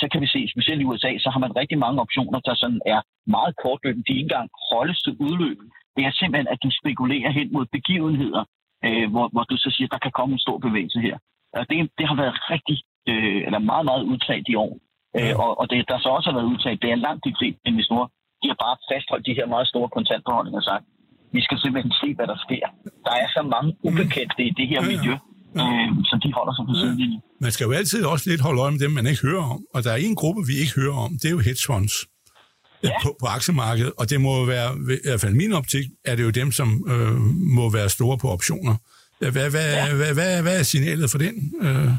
[0.00, 2.80] Så kan vi se, specielt i USA, så har man rigtig mange optioner, der sådan
[2.94, 3.00] er
[3.36, 4.04] meget kortløbende.
[4.06, 5.58] De ikke engang holdes til udløb.
[5.96, 8.42] Det er simpelthen, at du spekulerer hen mod begivenheder,
[8.86, 11.16] øh, hvor, hvor du så siger, at der kan komme en stor bevægelse her.
[11.58, 12.78] Og det, det har været rigtig,
[13.10, 14.72] øh, eller meget, meget udtalt i år.
[15.14, 15.30] Ja.
[15.30, 17.60] Øh, og, og det, der så også har været udtalt, det er langt de fleste
[17.70, 18.08] investorer,
[18.46, 20.84] de har bare fastholdt de her meget store kontantbeholdninger og sagt,
[21.36, 22.66] vi skal simpelthen se, hvad der sker.
[23.06, 25.14] Der er så mange ubekendte i det her miljø,
[25.60, 27.20] øh, så de holder sig på sidelinjen.
[27.44, 29.60] Man skal jo altid også lidt holde øje med dem, man ikke hører om.
[29.74, 31.94] Og der er en gruppe, vi ikke hører om, det er jo hedge funds
[32.82, 32.90] ja.
[33.02, 33.92] på, på aktiemarkedet.
[34.00, 34.68] Og det må jo være,
[35.06, 37.16] i hvert fald min optik, er det jo dem, som øh,
[37.58, 38.74] må være store på optioner.
[39.18, 39.94] Hvad, hvad, ja.
[40.00, 41.34] hvad, hvad, hvad er signalet for den?
[41.66, 41.90] Øh,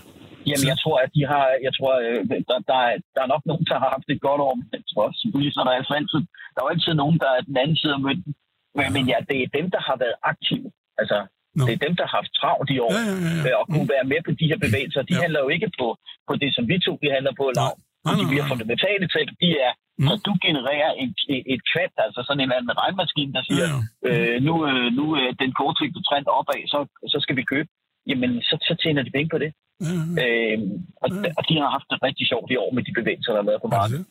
[0.49, 3.43] Jamen, jeg tror, at de har, jeg tror, øh, der, der, er, der er nok
[3.49, 6.21] nogen, der har haft et godt år, men jeg tror selvfølgelig, så der er altid,
[6.53, 8.31] der er altid nogen, der er den anden side af mønten.
[8.77, 10.67] Men, men ja, det er dem, der har været aktive.
[11.01, 11.17] Altså,
[11.57, 11.63] no.
[11.65, 13.55] det er dem, der har haft travlt i år, ja, ja, ja.
[13.59, 13.93] og kunne mm.
[13.95, 15.01] være med på de her bevægelser.
[15.09, 15.21] De ja.
[15.23, 15.87] handler jo ikke på,
[16.27, 17.73] på det, som vi to, vi handler på lav.
[18.21, 20.07] De bliver fundamentale til, de er, mm.
[20.13, 23.67] at du genererer et, et, et kvant, altså sådan en eller anden regnmaskine, der siger,
[23.73, 24.09] ja, ja.
[24.09, 26.79] øh, nu, øh, nu er den kortsigtede trend opad, så,
[27.13, 27.69] så skal vi købe.
[28.09, 29.51] Jamen, så, så tjener de penge på det.
[29.85, 30.13] Mm-hmm.
[30.23, 30.71] Øhm,
[31.03, 31.29] og, ja.
[31.37, 33.63] og de har haft det rigtig sjovt i år med de bevægelser, der har været
[33.65, 34.03] på markedet.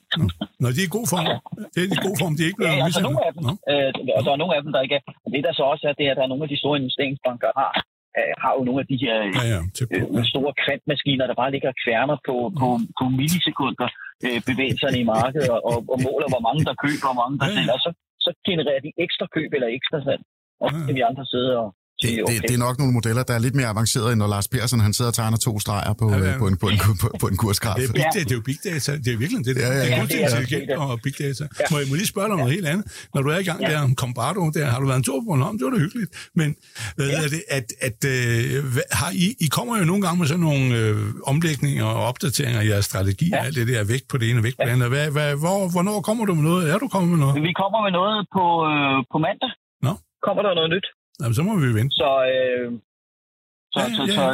[0.62, 1.26] Når de er i god form.
[1.72, 3.42] Det er i god form, de er ikke blevet ja, altså nogle af dem.
[3.72, 5.04] Øh, og der er nogle af dem, der ikke er.
[5.24, 6.76] Og det der så også er, det er, at der er nogle af de store
[6.80, 7.70] investeringsbanker, har,
[8.18, 9.60] øh, har jo nogle af de her ja, ja,
[9.94, 13.88] øh, store kvantmaskiner, der bare ligger kværner på, på, på millisekunder
[14.26, 17.36] øh, bevægelserne i markedet og, og, og måler, hvor mange der køber og hvor mange
[17.40, 17.76] der ja, sælger.
[17.86, 17.90] Så,
[18.24, 20.22] så genererer de ekstra køb eller ekstra salg.
[20.62, 21.68] Og så kan vi andre sidde og,
[22.02, 22.34] det, okay.
[22.34, 24.80] det, det er nok nogle modeller, der er lidt mere avancerede, end når Lars Persson
[24.80, 26.38] han sidder og tegner to streger på, ja, ja.
[26.38, 27.76] på, en, på, en, på, på en kursgraf.
[27.76, 28.90] Det er, big data, det er jo big data.
[29.04, 29.56] Det er virkelig det.
[29.56, 29.84] Ja, ja, ja.
[29.84, 31.44] Det er kunstig intelligens og big data.
[31.60, 31.64] Ja.
[31.70, 32.84] Må jeg må lige spørge dig om noget helt andet?
[33.14, 33.70] Når du er i gang ja.
[33.70, 36.10] der om Combardo, der har du været en tur på Bornholm, det var da hyggeligt.
[36.40, 36.48] Men
[36.96, 37.24] hvad ja.
[37.24, 38.64] er det, at, at øh,
[39.00, 40.96] har I, I kommer jo nogle gange med sådan nogle øh,
[41.32, 43.44] omlægninger og opdateringer i jeres strategi, ja.
[43.44, 44.88] alt det der vægt på det ene og vægt på det andet.
[44.94, 46.62] Hvad, hvad, hvor, hvornår kommer du med noget?
[46.72, 47.34] Er du kommet med noget?
[47.48, 49.52] Vi kommer med noget på, øh, på mandag.
[49.86, 49.92] Nå.
[50.26, 50.88] Kommer der noget nyt?
[51.20, 51.92] Jamen, så må vi vente.
[52.02, 52.68] Så, øh,
[53.74, 54.14] så, ja, så, ja.
[54.16, 54.24] så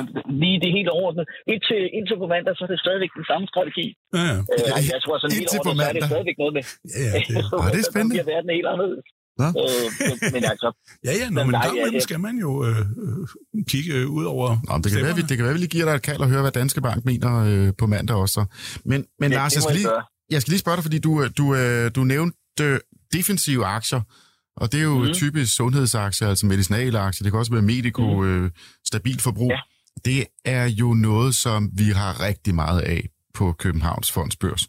[0.42, 1.24] lige det helt overordnet.
[1.52, 3.86] Indtil, indtil på mandag, så er det stadigvæk den samme strategi.
[4.16, 4.38] Ja, ja.
[4.52, 6.64] Øh, jeg tror, sådan helt overordnet, så er det stadigvæk noget med.
[6.96, 8.14] Ja, ja, det, er, det er spændende.
[8.14, 9.06] Så bliver verden helt anderledes.
[9.40, 10.68] Øh, men, men altså,
[11.06, 14.78] ja, ja, når man gang med skal man jo øh, øh, kigge ud over Nå,
[14.82, 16.40] det, kan være, vi, det kan være, vi lige giver dig et kald og høre,
[16.40, 18.44] hvad Danske Bank mener øh, på mandag også.
[18.84, 19.88] Men, men ja, Lars, jeg skal, lige,
[20.30, 22.80] jeg skal lige spørge dig, fordi du, øh, du, øh, du nævnte øh,
[23.12, 24.00] defensive aktier.
[24.56, 25.12] Og det er jo mm.
[25.12, 27.22] typisk sundhedsaktier, altså medicinalaktier.
[27.24, 28.24] Det kan også være medico, mm.
[28.28, 28.50] øh,
[28.84, 29.50] stabilt forbrug.
[29.50, 29.60] Ja.
[30.04, 33.00] Det er jo noget, som vi har rigtig meget af
[33.38, 34.68] på Københavns Fondsbørs.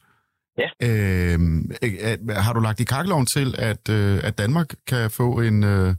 [0.61, 0.69] Ja.
[0.87, 1.71] Øhm,
[2.45, 5.89] har du lagt i kakkeloven til, at, øh, at Danmark kan få en, øh,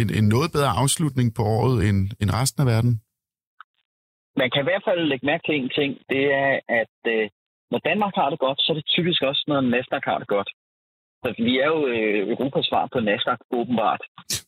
[0.00, 2.92] en, en noget bedre afslutning på året end, end resten af verden?
[4.40, 5.90] Man kan i hvert fald lægge mærke til en ting.
[6.12, 7.24] Det er, at øh,
[7.70, 10.50] når Danmark har det godt, så er det typisk også, når Nasdaq har det godt.
[11.26, 14.02] Altså, vi er jo øh, Europas svar på Nasdaq, åbenbart.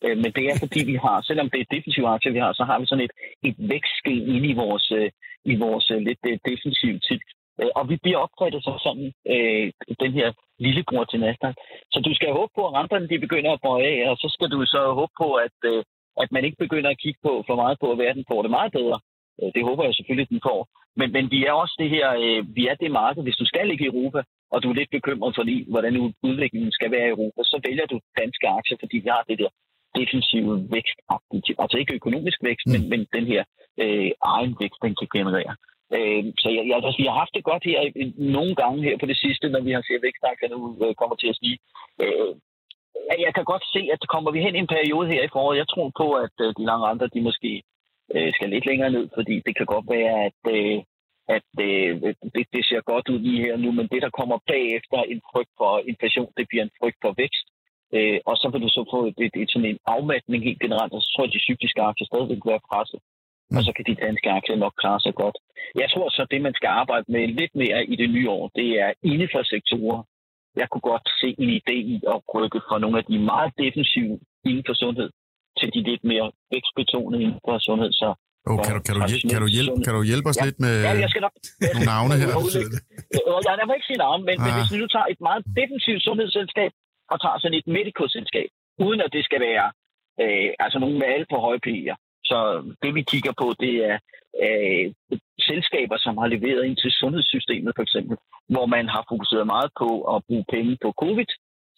[0.04, 2.64] Øh, men det er fordi, vi har, selvom det er defensive aktier, vi har, så
[2.64, 3.14] har vi sådan et,
[3.48, 5.10] et vækstgen inde i vores, øh,
[5.52, 7.20] i vores øh, lidt øh, defensive tid.
[7.60, 9.66] Øh, og vi bliver opfattet som sådan øh,
[10.04, 11.54] den her lille bror til Nasdaq.
[11.92, 14.48] Så du skal håbe på, at renterne de begynder at bøje af, og så skal
[14.54, 15.82] du så håbe på, at, øh,
[16.22, 18.72] at man ikke begynder at kigge på for meget på, at verden får det meget
[18.78, 18.98] bedre.
[19.40, 20.60] Øh, det håber jeg selvfølgelig, den får.
[20.98, 23.68] Men, men vi er også det her, øh, vi er det marked, hvis du skal
[23.68, 24.20] ligge i Europa,
[24.52, 27.96] og du er lidt bekymret for, hvordan udviklingen skal være i Europa, så vælger du
[28.20, 29.50] danske aktier, fordi vi har det der
[30.00, 30.98] defensive vækst.
[31.62, 32.72] Altså ikke økonomisk vækst, mm.
[32.72, 33.42] men, men den her
[33.82, 35.52] øh, egen vækst, den kan generere.
[35.96, 37.80] Øh, så jeg, jeg, altså, vi har haft det godt her
[38.36, 41.28] nogle gange her på det sidste, når vi har set vækstaktier nu øh, kommer til
[41.32, 41.58] at stige.
[42.02, 42.32] Øh,
[43.26, 45.60] jeg kan godt se, at kommer vi hen i en periode her i foråret.
[45.62, 47.62] Jeg tror på, at øh, de lange andre, de måske
[48.14, 50.78] øh, skal lidt længere ned, fordi det kan godt være, at, øh,
[51.36, 51.92] at øh,
[52.34, 55.52] det, det ser godt ud lige her nu, men det, der kommer bagefter en frygt
[55.60, 57.46] for inflation, det bliver en frygt for vækst.
[57.96, 60.92] Øh, og så vil du så få et, et, et, sådan en afmatning helt generelt,
[60.92, 63.00] og så tror jeg, at de cykliske aktier stadig vil være presset.
[63.50, 63.56] Mm.
[63.56, 65.36] Og så kan de danske aktier nok klare sig godt.
[65.82, 68.44] Jeg tror så, at det, man skal arbejde med lidt mere i det nye år,
[68.58, 70.00] det er inden for sektorer.
[70.60, 74.14] Jeg kunne godt se en idé i at rykke fra nogle af de meget defensive
[74.48, 75.10] inden for sundhed
[75.58, 77.92] til de lidt mere vækstbetonede inden for sundhed.
[77.92, 78.08] Så
[78.50, 80.74] Oh, kan, du, kan, du, kan, du hjælpe, kan du hjælpe os ja, lidt med
[80.86, 81.34] ja, jeg skal nok,
[81.74, 82.28] nogle navne her?
[83.46, 84.44] Jeg, jeg må ikke sige navn, men, ah.
[84.44, 86.72] men hvis vi nu tager et meget defensivt sundhedsselskab
[87.12, 88.48] og tager sådan et medical-selskab,
[88.86, 89.66] uden at det skal være
[90.22, 91.96] øh, altså nogle med alt for høje PI'er.
[92.30, 92.38] Så
[92.82, 93.96] det vi kigger på, det er
[94.44, 94.86] øh,
[95.50, 98.16] selskaber, som har leveret ind til sundhedssystemet for eksempel,
[98.54, 101.30] hvor man har fokuseret meget på at bruge penge på covid,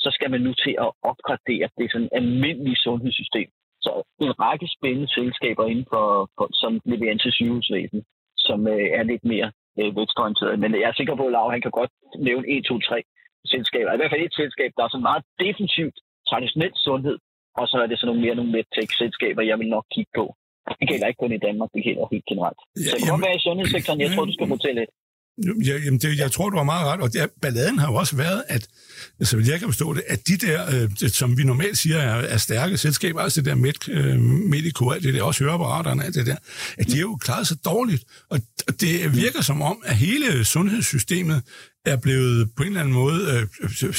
[0.05, 3.49] så skal man nu til at opgradere det sådan almindelige sundhedssystem.
[3.85, 3.91] Så
[4.27, 8.01] en række spændende selskaber inden for, for som leverer til sygehusvæsen,
[8.47, 9.49] som øh, er lidt mere
[9.81, 10.59] øh, vækstorienteret.
[10.63, 11.93] Men jeg er sikker på, at Lav, han kan godt
[12.29, 13.03] nævne 1, 2, 3
[13.53, 13.93] selskaber.
[13.93, 15.97] I hvert fald et selskab, der er så meget defensivt,
[16.31, 17.17] traditionelt sundhed,
[17.61, 20.25] og så er det sådan nogle mere nogle medtech-selskaber, jeg vil nok kigge på.
[20.81, 22.61] Det gælder ikke kun i Danmark, det gælder helt generelt.
[22.89, 24.93] Så det kan godt være i sundhedssektoren, jeg tror, du skal fortælle lidt.
[25.65, 28.17] Ja, jamen det, jeg tror, du har meget ret, og det, balladen har jo også
[28.17, 28.69] været, at,
[29.23, 32.37] så jeg kan forstå det, at de der, øh, som vi normalt siger er, er
[32.37, 36.37] stærke selskaber, altså det der Med, øh, Medico, det der også høreapparaterne, alt det der,
[36.79, 38.41] at de er jo klaret så dårligt, og
[38.81, 41.43] det virker som om, at hele sundhedssystemet
[41.87, 43.95] er blevet på en eller anden måde øh, øh,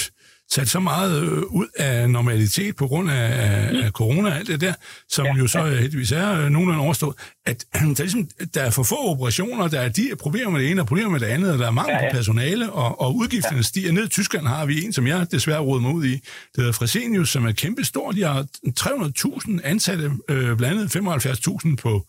[0.51, 4.61] sat så meget øh, ud af normalitet på grund af, af corona og alt det
[4.61, 4.73] der,
[5.09, 5.79] som ja, jo så ja.
[5.79, 9.79] heldigvis er øh, nogenlunde overstået, at der er, ligesom, der er for få operationer, der
[9.79, 11.93] er de problemer med det ene og problemer med det andet, og der er mangel
[11.93, 12.11] ja, ja.
[12.11, 13.61] på personale, og, og udgifterne ja.
[13.61, 13.91] stiger.
[13.91, 16.21] Ned i Tyskland har vi en, som jeg desværre råder mig ud i, det
[16.57, 18.11] hedder Fresenius, som er kæmpe stor.
[18.11, 18.45] De har
[18.79, 22.05] 300.000 ansatte, øh, blandt andet 75.000 på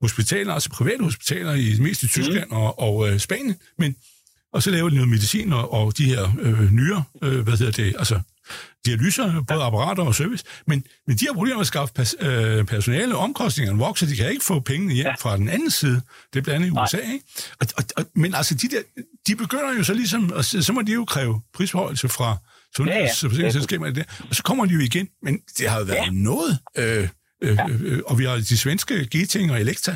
[0.00, 2.56] hospitaler, altså private hospitaler, i mest i Tyskland mm.
[2.56, 3.94] og, og øh, Spanien, men
[4.54, 7.72] og så laver de noget medicin og, og de her øh, nyere, øh, hvad hedder
[7.72, 8.20] det, altså
[8.86, 12.64] dialyser, både apparater og service, men, men de har problemer med at skaffe pers, øh,
[12.64, 15.14] personale, omkostningerne vokser, de kan ikke få pengene hjem ja.
[15.14, 16.00] fra den anden side,
[16.32, 17.24] det er blandt andet i USA, ikke?
[17.60, 18.82] Og, og, og, men altså, de, der,
[19.26, 22.36] de begynder jo så ligesom, og så, så må de jo kræve prisforholdelse fra
[22.76, 24.02] sundhedsselskaber, ja, ja.
[24.28, 26.10] og så kommer de jo igen, men det har jo været ja.
[26.10, 27.08] noget, øh,
[27.44, 29.92] øh, øh, og vi har de svenske Geting og Elekta,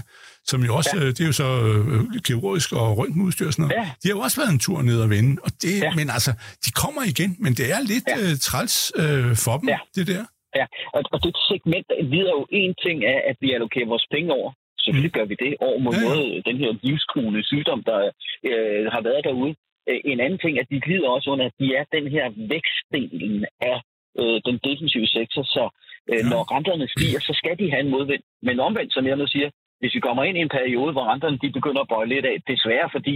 [0.51, 1.03] som jo også, ja.
[1.03, 3.77] Øh, det er jo så øh, kirurgisk og røntgenudstyr og sådan noget.
[3.81, 3.87] Ja.
[4.01, 5.94] De har jo også været en tur ned og vende, og det, ja.
[5.98, 6.33] men altså,
[6.64, 8.37] de kommer igen, men det er lidt ja.
[8.48, 9.81] træls uh, for dem, ja.
[9.96, 10.24] det der.
[10.59, 14.31] Ja, og, og det segment videre jo en ting af, at vi allokerer vores penge
[14.38, 14.51] over.
[14.85, 15.18] Selvfølgelig mm.
[15.18, 16.05] gør vi det over mod ja.
[16.09, 18.01] måde, den her livskone sygdom, der
[18.51, 19.55] øh, har været derude.
[20.12, 23.79] En anden ting, at de glider også under, at de er den her vækstdelen af
[24.20, 25.64] øh, den defensive sektor, så
[26.11, 26.28] øh, ja.
[26.33, 28.22] når renterne stiger, så skal de have en modvind.
[28.46, 29.48] Men omvendt, som jeg nu siger,
[29.81, 32.37] hvis vi kommer ind i en periode, hvor renterne de begynder at bøje lidt af,
[32.52, 33.14] desværre fordi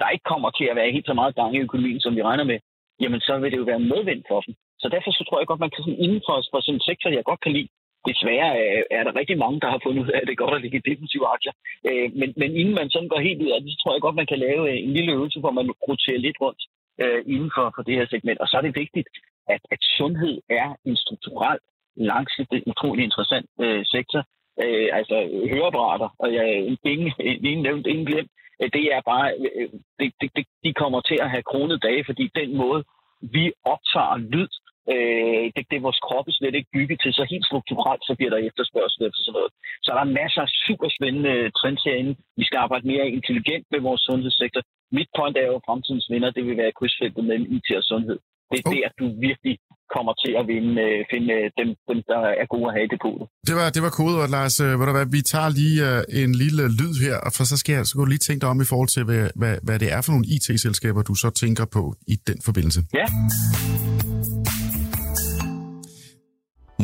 [0.00, 2.44] der ikke kommer til at være helt så meget gang i økonomien, som vi regner
[2.44, 2.58] med,
[3.02, 4.54] jamen så vil det jo være medvind for dem.
[4.82, 7.10] Så derfor så tror jeg godt, man kan sådan inden for, for sådan en sektor,
[7.10, 7.68] jeg godt kan lide,
[8.08, 8.50] desværre
[8.98, 10.78] er der rigtig mange, der har fundet ud af, at det er godt at ligge
[10.80, 11.54] i defensive aktier.
[11.88, 14.20] Øh, men, men inden man sådan går helt ud af det, så tror jeg godt,
[14.20, 16.62] man kan lave en lille øvelse, hvor man roterer lidt rundt
[17.02, 18.38] øh, inden for, for det her segment.
[18.40, 19.08] Og så er det vigtigt,
[19.48, 21.58] at, at sundhed er en strukturel,
[21.96, 24.22] langsigtet, utrolig interessant øh, sektor,
[24.62, 25.16] øh, altså
[25.52, 26.44] høreapparater, og jeg
[26.84, 28.30] ingen, ingen nævnt, ingen glemt,
[28.62, 29.26] øh, det er bare,
[29.56, 32.84] øh, det, det, det, de kommer til at have kronet dage, fordi den måde,
[33.20, 34.52] vi optager lyd,
[34.92, 38.32] øh, det, det er vores kroppe slet ikke bygget til, så helt strukturelt, så bliver
[38.32, 39.52] der efterspørgsel efter sådan noget.
[39.84, 42.14] Så der er masser af super spændende trends herinde.
[42.40, 44.62] Vi skal arbejde mere intelligent med vores sundhedssektor.
[44.96, 48.18] Mit point er jo, at fremtidens vinder, det vil være krydsfeltet mellem IT og sundhed.
[48.50, 48.74] Det er oh.
[48.74, 49.54] der, du virkelig
[49.94, 52.90] kommer til at vinde, øh, finde øh, dem, dem, der er gode at have i
[52.94, 53.26] depotet.
[53.48, 54.56] Det var, det var kodet, Lars.
[54.64, 55.78] Øh, ved du hvad, vi tager lige
[56.22, 58.58] en lille lyd her, og for så skal jeg så gå lige tænke dig om
[58.64, 61.82] i forhold til, hvad, hvad, hvad det er for nogle IT-selskaber, du så tænker på
[62.12, 62.80] i den forbindelse.
[63.00, 63.06] Ja.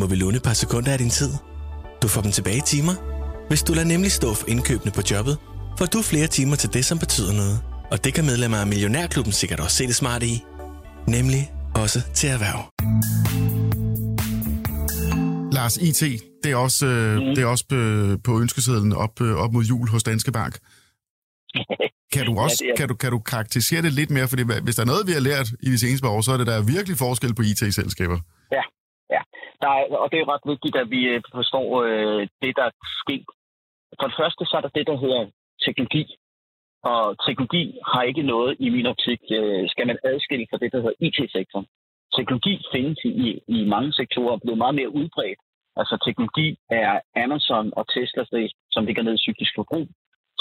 [0.00, 1.32] Må vi låne et par sekunder af din tid?
[2.02, 2.94] Du får dem tilbage i timer.
[3.48, 5.34] Hvis du lader nemlig stå for indkøbene på jobbet,
[5.78, 7.69] får du flere timer til det, som betyder noget.
[7.92, 10.36] Og det kan medlemmer af Millionærklubben sikkert også se det smarte i
[11.16, 11.42] nemlig
[11.82, 12.60] også til erhverv.
[15.56, 16.02] Lars, IT,
[16.42, 17.34] det er også, mm.
[17.34, 17.66] det er også
[18.26, 20.54] på ønskesedlen op, øh, op mod jul hos Danske Bank.
[22.14, 24.28] Kan du også ja, kan du, kan du karakterisere det lidt mere?
[24.30, 26.50] Fordi hvis der er noget, vi har lært i de seneste år, så er det
[26.50, 28.18] der er virkelig forskel på IT-selskaber.
[28.56, 28.64] Ja,
[29.14, 29.22] ja.
[29.62, 32.68] Der er, og det er ret vigtigt, at vi øh, forstår øh, det, der
[33.00, 33.24] sker.
[33.98, 35.22] For det første, så er der det, der hedder
[35.66, 36.04] teknologi.
[36.82, 40.80] Og teknologi har ikke noget i min optik, øh, skal man adskille fra det, der
[40.80, 41.66] hedder IT-sektoren.
[42.16, 45.40] Teknologi findes i, i mange sektorer og blevet meget mere udbredt.
[45.76, 48.22] Altså teknologi er Amazon og Tesla,
[48.70, 49.86] som ligger ned i cyklisk forbrug.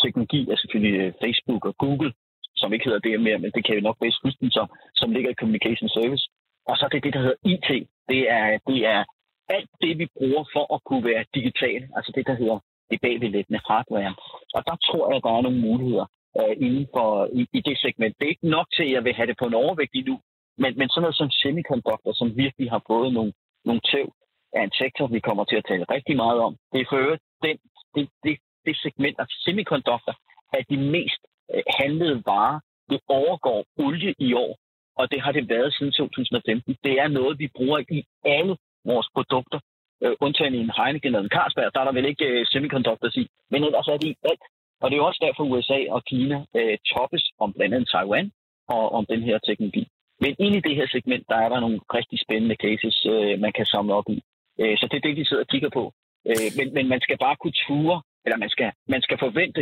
[0.04, 2.14] Teknologi er selvfølgelig øh, Facebook og Google,
[2.56, 5.12] som ikke hedder det mere, men det kan vi nok bedst huske dem som, som
[5.12, 6.26] ligger i Communication Service.
[6.70, 7.70] Og så er det det, der hedder IT.
[8.12, 9.04] Det er, det er
[9.50, 11.82] alt det, vi bruger for at kunne være digital.
[11.98, 14.14] Altså det, der hedder det bagvedliggende hardware.
[14.56, 16.06] Og der tror jeg, at der er nogle muligheder
[16.38, 18.16] øh, inden for i, i det segment.
[18.18, 20.16] Det er ikke nok til, at jeg vil have det på en overvægt endnu,
[20.62, 23.34] men, men sådan noget som semiconductor, som virkelig har fået nogle,
[23.66, 24.08] nogle tæv,
[24.54, 26.54] er en sektor, vi kommer til at tale rigtig meget om.
[26.74, 27.58] Det er for øvrigt den,
[27.96, 30.16] det, det, det segment af semiconductor
[30.58, 31.22] er de mest
[31.54, 32.60] øh, handlede varer.
[32.90, 34.54] Det overgår olie i år,
[35.00, 36.78] og det har det været siden 2015.
[36.84, 39.60] Det er noget, vi bruger i alle vores produkter.
[40.04, 43.16] Øh, undtagen i en Heineken eller en Carlsberg, der er der vel ikke øh, semiconductors
[43.16, 43.26] i.
[43.52, 44.44] Men ellers er det i alt.
[44.82, 48.32] Og det er også derfor, USA og Kina øh, toppes om blandt andet Taiwan
[48.68, 49.88] og om den her teknologi.
[50.22, 53.54] Men inde i det her segment, der er der nogle rigtig spændende cases, øh, man
[53.58, 54.18] kan samle op i.
[54.62, 55.94] Øh, så det er det, vi sidder og kigger på.
[56.30, 59.62] Øh, men, men man skal bare kunne ture, eller man skal, man skal forvente,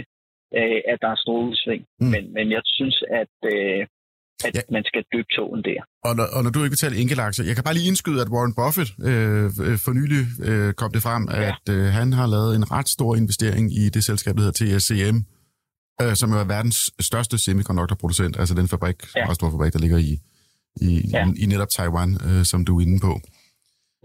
[0.60, 1.86] øh, at der er store udsving.
[2.00, 2.08] Mm.
[2.14, 3.88] Men, men jeg synes, at øh,
[4.46, 4.62] at ja.
[4.76, 5.80] man skal døbe togen der.
[6.08, 8.54] Og når, og når du ikke betaler enkeltaktier, jeg kan bare lige indskyde, at Warren
[8.60, 11.38] Buffett øh, øh, for nylig øh, kom det frem, ja.
[11.52, 15.18] at øh, han har lavet en ret stor investering i det selskab, der hedder TSCM,
[16.02, 19.26] øh, som er verdens største semiconductor-producent, altså den fabrik, ja.
[19.26, 20.14] meget stor fabrik, der ligger i,
[20.88, 21.22] i, ja.
[21.28, 23.14] i, i netop Taiwan, øh, som du er inde på.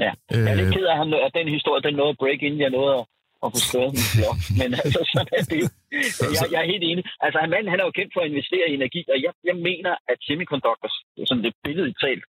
[0.05, 2.71] Ja, jeg er lidt ked af, at den historie, den nåede at break, inden jeg
[2.77, 3.05] nåede at,
[3.44, 4.38] at få skåret min blok.
[4.61, 5.62] Men altså, sådan er det.
[6.37, 7.05] Jeg, jeg er helt enig.
[7.24, 9.57] Altså, han, manden, han er jo kendt for at investere i energi, og jeg, jeg
[9.68, 10.96] mener, at semiconductors,
[11.31, 12.24] som det billede talt,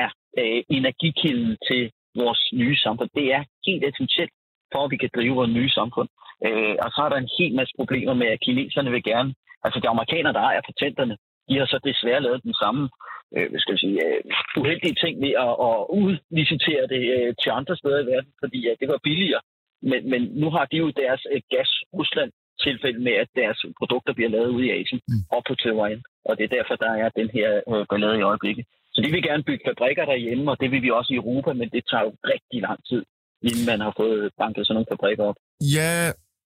[0.00, 0.06] er
[0.40, 1.82] øh, energikilden til
[2.22, 3.10] vores nye samfund.
[3.18, 4.34] Det er helt essentielt
[4.72, 6.08] for, at vi kan drive vores nye samfund.
[6.46, 9.34] Øh, og så er der en hel masse problemer med, at kineserne vil gerne...
[9.64, 11.16] Altså, de amerikanere, der ejer patenterne,
[11.48, 12.82] de har så desværre lavet den samme
[13.36, 14.20] øh, hvad skal jeg sige, øh,
[14.60, 18.76] uheldige ting ved at, at udlicitere det øh, til andre steder i verden, fordi at
[18.80, 19.42] det var billigere.
[19.82, 22.30] Men, men nu har de jo deres øh, gas Rusland
[22.64, 25.22] tilfælde med, at deres produkter bliver lavet ude i Asien mm.
[25.36, 26.02] og på Taiwan.
[26.28, 28.64] Og det er derfor, der er den her øh, ballade i øjeblikket.
[28.92, 31.68] Så de vil gerne bygge fabrikker derhjemme, og det vil vi også i Europa, men
[31.74, 33.02] det tager jo rigtig lang tid,
[33.48, 35.38] inden man har fået banket sådan nogle fabrikker op.
[35.76, 35.92] Ja,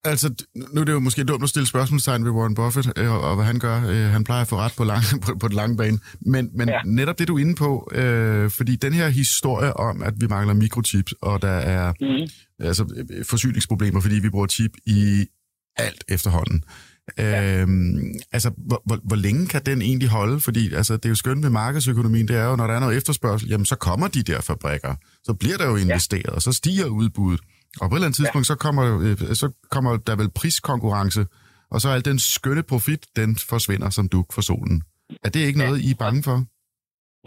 [0.04, 3.34] Altså, nu er det jo måske dumt at stille spørgsmålstegn ved Warren Buffett, øh, og,
[3.34, 3.76] hvad han gør.
[3.88, 5.98] Øh, han plejer at få ret på, lang, på, på den lange bane.
[6.20, 6.80] Men, men ja.
[6.84, 10.54] netop det, du er inde på, øh, fordi den her historie om, at vi mangler
[10.54, 12.66] mikrochips, og der er mm.
[12.66, 15.26] altså, forsyningsproblemer, fordi vi bruger chip i
[15.76, 16.64] alt efterhånden.
[17.18, 17.60] Ja.
[17.60, 20.40] Øhm, altså, hvor, hvor, hvor længe kan den egentlig holde?
[20.40, 22.96] Fordi altså, det er jo skønt med markedsøkonomien, det er jo, når der er noget
[22.96, 24.94] efterspørgsel, jamen så kommer de der fabrikker.
[25.24, 26.30] Så bliver der jo investeret, ja.
[26.30, 27.40] og så stiger udbuddet.
[27.80, 28.52] Og på et eller andet tidspunkt, ja.
[28.52, 31.22] så, kommer, øh, så kommer der vel priskonkurrence,
[31.72, 34.76] og så al den skønne profit, den forsvinder som duk for solen.
[35.24, 35.88] Er det ikke noget, ja.
[35.88, 36.36] I er bange for?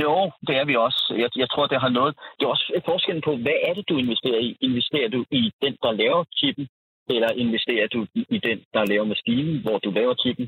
[0.03, 0.15] Jo,
[0.47, 1.01] det er vi også.
[1.23, 2.13] Jeg, jeg tror, det har noget.
[2.37, 4.49] Det er også forskellen på, hvad er det, du investerer i?
[4.61, 6.67] Investerer du i den, der laver chippen,
[7.09, 10.47] eller investerer du i den, der laver maskinen, hvor du laver chippen?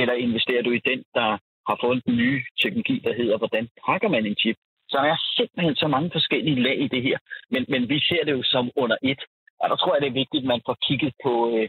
[0.00, 1.28] Eller investerer du i den, der
[1.68, 2.30] har fået en ny
[2.62, 4.56] teknologi, der hedder, hvordan pakker man en chip?
[4.90, 7.18] Så der er simpelthen så mange forskellige lag i det her.
[7.50, 9.22] Men, men vi ser det jo som under et.
[9.60, 11.68] Og der tror jeg, det er vigtigt, at man får kigget på, øh,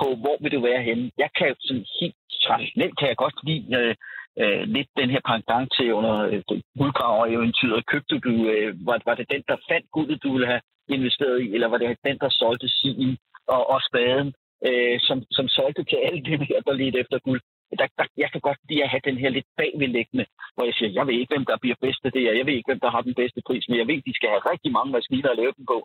[0.00, 1.10] på hvor vil du være henne.
[1.22, 3.94] Jeg kan jo sådan helt traditionelt kan jeg godt lide øh,
[4.40, 6.42] øh, lidt den her pendant til under øh,
[6.78, 7.86] guldgraver-eventyret.
[7.92, 11.46] Købte du, øh, var, var det den, der fandt guldet, du ville have investeret i,
[11.54, 13.18] eller var det den, der solgte sin
[13.54, 14.28] og, og spaden,
[14.66, 17.40] øh, som, som solgte til alle dem her, der lidt efter guld?
[17.78, 20.90] Der, der, jeg kan godt lide at have den her lidt bagvedlæggende, hvor jeg siger,
[20.98, 22.90] jeg ved ikke, hvem der bliver bedst af det, her, jeg ved ikke, hvem der
[22.90, 25.52] har den bedste pris, men jeg ved, de skal have rigtig mange maskiner at lave
[25.58, 25.78] dem på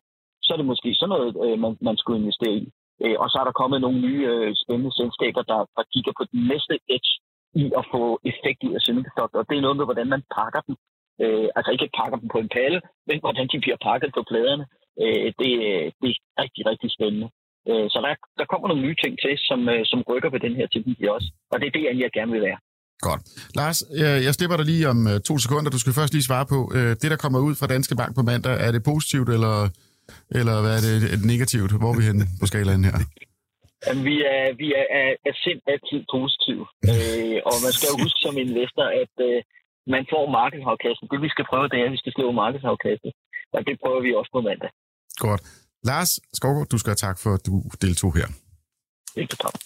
[0.51, 2.65] så er det måske sådan noget, øh, man, man skulle investere i.
[3.03, 6.23] Øh, og så er der kommet nogle nye øh, spændende selskaber, der, der kigger på
[6.31, 7.11] den næste edge
[7.61, 9.39] i at få effekt ud af semiconductor.
[9.41, 10.75] Og det er noget med, hvordan man pakker dem.
[11.23, 14.65] Øh, altså ikke pakker dem på en palle, men hvordan de bliver pakket på pladerne.
[15.03, 15.51] Øh, det,
[16.01, 17.27] det er rigtig, rigtig spændende.
[17.69, 20.55] Øh, så der, der kommer nogle nye ting til, som, øh, som rykker ved den
[20.59, 21.29] her teknologi også.
[21.51, 22.59] Og det er det, jeg gerne vil være.
[23.07, 23.21] Godt.
[23.59, 25.69] Lars, øh, jeg slipper dig lige om øh, to sekunder.
[25.71, 26.59] Du skal først lige svare på,
[27.01, 29.55] det der kommer ud fra Danske Bank på mandag, er det positivt eller
[30.37, 31.71] eller hvad er det et negativt?
[31.81, 32.97] Hvor er vi henne på skalaen her?
[33.85, 36.63] Jamen, vi er, vi er, er, er sind altid positive.
[36.91, 39.37] øh, og man skal jo huske som investor, at øh,
[39.95, 41.05] man får markedsafkastet.
[41.11, 43.11] Det vi skal prøve, det er, at vi skal slå markedsafkastet.
[43.55, 44.71] Og det prøver vi også på mandag.
[45.25, 45.41] Godt.
[45.89, 47.53] Lars Skovgaard, du skal have tak for, at du
[47.85, 48.27] deltog her.
[49.15, 49.59] Velbekomme.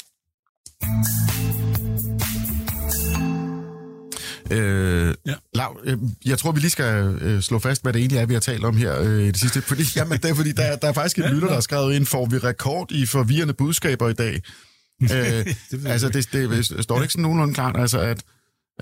[4.51, 5.33] Øh, ja.
[5.53, 8.33] Lav, øh, jeg tror, vi lige skal øh, slå fast, hvad det egentlig er, vi
[8.33, 9.61] har talt om her øh, i det sidste.
[9.61, 11.95] Fordi, jamen, det er, fordi der, der er faktisk en ja, lytter, der har skrevet
[11.95, 14.33] ind, får vi rekord i forvirrende budskaber i dag?
[15.01, 15.09] øh,
[15.71, 18.23] det altså, det, det, står det ikke sådan nogenlunde klart, altså, at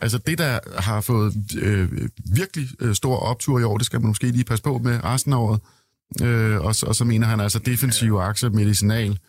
[0.02, 1.90] altså, det, der har fået øh,
[2.36, 5.34] virkelig øh, stor optur i år, det skal man måske lige passe på med resten
[5.34, 5.60] af året.
[6.22, 9.20] Øh, og, og så mener han altså defensive aktier, medicinal,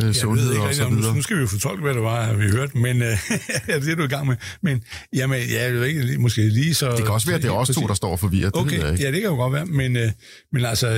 [0.00, 1.08] øh, sundhed ikke, og så videre.
[1.10, 3.08] Nu, nu skal vi jo fortolke, hvad det var, vi hørte, men øh,
[3.82, 4.36] det er du i gang med.
[4.62, 4.82] Men
[5.14, 6.90] jamen, jeg er ikke måske lige så...
[6.90, 8.56] Det kan også være, at det er også to, der står forvirret.
[8.56, 10.10] Okay, det ja, det kan jo godt være, men, øh,
[10.52, 10.88] men altså,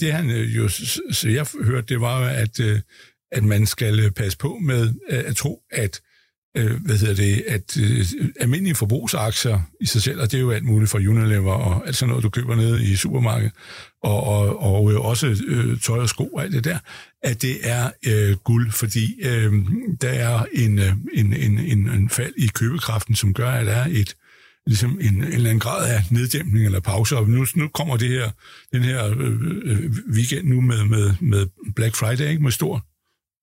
[0.00, 0.68] det han øh, jo,
[1.12, 2.80] så jeg hørte, det var, at, øh,
[3.32, 6.00] at man skal passe på med øh, at tro, at
[6.56, 8.06] øh, hvad hedder det, at øh,
[8.40, 11.96] almindelige forbrugsaktier i sig selv, og det er jo alt muligt fra Unilever og alt
[11.96, 13.52] sådan noget, du køber nede i supermarkedet,
[14.02, 16.78] og, og, og øh, også øh, tøj og sko og alt det der,
[17.22, 19.52] at det er øh, guld, fordi øh,
[20.00, 23.72] der er en, øh, en, en, en, en fald i købekraften, som gør, at der
[23.72, 24.16] er et
[24.66, 27.16] ligesom en, en eller anden grad af neddæmpning eller pause.
[27.16, 28.30] Og nu, nu kommer det her,
[28.72, 32.42] den her øh, øh weekend nu med, med, med Black Friday, ikke?
[32.42, 32.86] med stor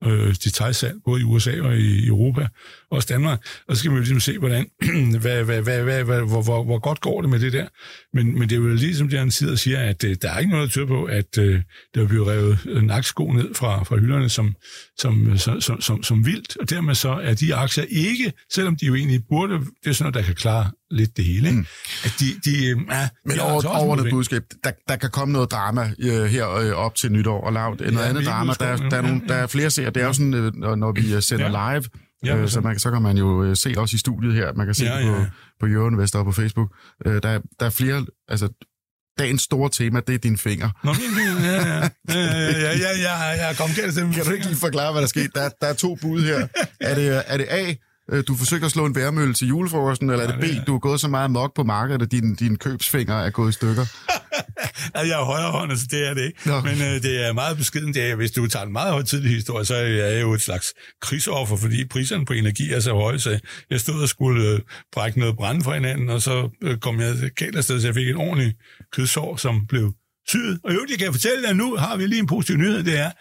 [0.03, 2.47] øh, detaljsalg, både i USA og i Europa,
[2.91, 3.45] også Danmark.
[3.67, 4.65] Og så skal man jo ligesom se, hvordan,
[5.21, 7.67] hvad, hvad, hvad, hvad, hvad, hvor, hvor, hvor godt går det med det der.
[8.13, 10.51] Men, men det er jo ligesom det, han siger, siger at øh, der er ikke
[10.51, 11.61] noget, der tyder på, at øh,
[11.95, 14.55] der bliver revet øh, naksko ned fra, fra hylderne som,
[14.97, 16.57] som, øh, som, som, som, som vildt.
[16.57, 20.03] Og dermed så er de aktier ikke, selvom de jo egentlig burde, det er sådan
[20.03, 21.47] noget, der kan klare lidt det hele.
[21.47, 21.59] Ikke?
[21.59, 21.65] Mm.
[22.05, 25.09] At de, de, øh, ja, Men de over, altså over det budskab, der, der kan
[25.09, 27.79] komme noget drama øh, her øh, op til nytår og lavt.
[27.79, 29.89] Noget ja, andet drama, der, der, er nogle, der er flere serier.
[29.89, 31.73] Det er jo sådan, øh, når vi øh, sender ja.
[31.73, 31.83] live,
[32.25, 34.53] Ja, øh, så, man, så kan man jo øh, se også i studiet her.
[34.53, 35.25] Man kan se Ja, det på, ja.
[35.59, 36.75] på Jørgen Vester på Facebook.
[37.05, 38.05] Øh, der, er- der er flere...
[38.27, 38.49] Altså,
[39.19, 40.71] dagens store tema, det er dine fingre.
[40.83, 44.45] Nå, min, ja, ja, ja, ja, ja, ja, ja, jeg kom til Kan du ikke
[44.45, 45.29] lige forklare, hvad der skete?
[45.35, 46.47] Der, der er to bud her.
[46.89, 47.73] Er det, er det A,
[48.27, 50.99] du forsøger at slå en værmølle til julefrokosten, eller er det B, du er gået
[50.99, 53.85] så meget mok på markedet, at dine, dine købsfingre er gået i stykker?
[54.95, 56.39] Jeg er højrehåndet, så det er det ikke.
[56.45, 56.61] Nå.
[56.61, 57.93] Men øh, det er meget beskeden.
[57.93, 60.73] Det er, hvis du tager en meget højtidlig historie, så er jeg jo et slags
[61.01, 63.39] krigsoffer, fordi priserne på energi er så høje, så
[63.69, 64.59] jeg stod og skulle øh,
[64.93, 68.07] brække noget brænde fra hinanden, og så øh, kom jeg galt afsted, så jeg fik
[68.07, 68.57] et ordentligt
[68.91, 69.93] kødsår, som blev
[70.29, 70.59] syet.
[70.63, 73.11] Og jo, jeg kan fortælle dig, nu har vi lige en positiv nyhed, det er,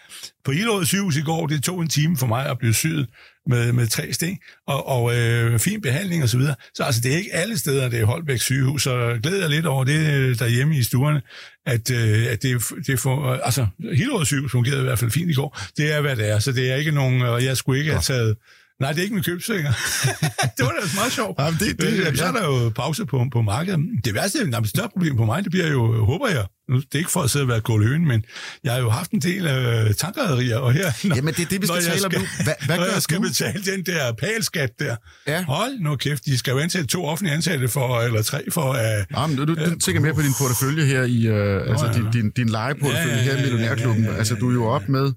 [0.44, 3.08] på Ilåde sygehus i går, det tog en time for mig at blive syet
[3.46, 6.28] med, med tre sting, og, og øh, fin behandling osv.
[6.28, 6.54] Så, videre.
[6.74, 9.66] så altså, det er ikke alle steder, det er Holbæk sygehus, så glæder jeg lidt
[9.66, 11.22] over det øh, derhjemme i stuerne,
[11.66, 15.34] at, øh, at det, det øh, altså, Hillerød sygehus fungerede i hvert fald fint i
[15.34, 15.60] går.
[15.76, 18.02] Det er, hvad det er, så det er ikke nogen, og jeg skulle ikke have
[18.02, 18.36] taget,
[18.80, 19.72] nej, det er ikke min købsvinger.
[20.56, 21.38] det var da meget sjovt.
[21.38, 23.80] Jamen, det- det- Øh, så er der jo pause på, på markedet.
[24.04, 26.86] Det værste, nej, det større problem på mig, det bliver jo, håber jeg, nu, det
[26.94, 28.24] er ikke for at sidde og være kåløen, men
[28.64, 31.62] jeg har jo haft en del øh, tankrederier, og her, når, Jamen, det er det,
[31.62, 32.18] vi skal tale om nu.
[32.44, 33.22] Hvad, hvad når gør jeg skal du?
[33.22, 34.96] betale den der palskat der.
[35.26, 35.44] Ja.
[35.44, 39.06] Hold nu kæft, de skal jo ansætte to offentlige ansatte for, eller tre for at...
[39.16, 42.04] Jamen, du, du, du tænker mere på din portefølje her i, øh, altså ja, din,
[42.04, 42.10] ja.
[42.10, 44.02] din, din lejeportefølje Ja, ja, her i ja, ja, Millionærklubben.
[44.02, 44.74] ja, ja, ja, Altså, du er jo ja, ja.
[44.74, 45.12] op med,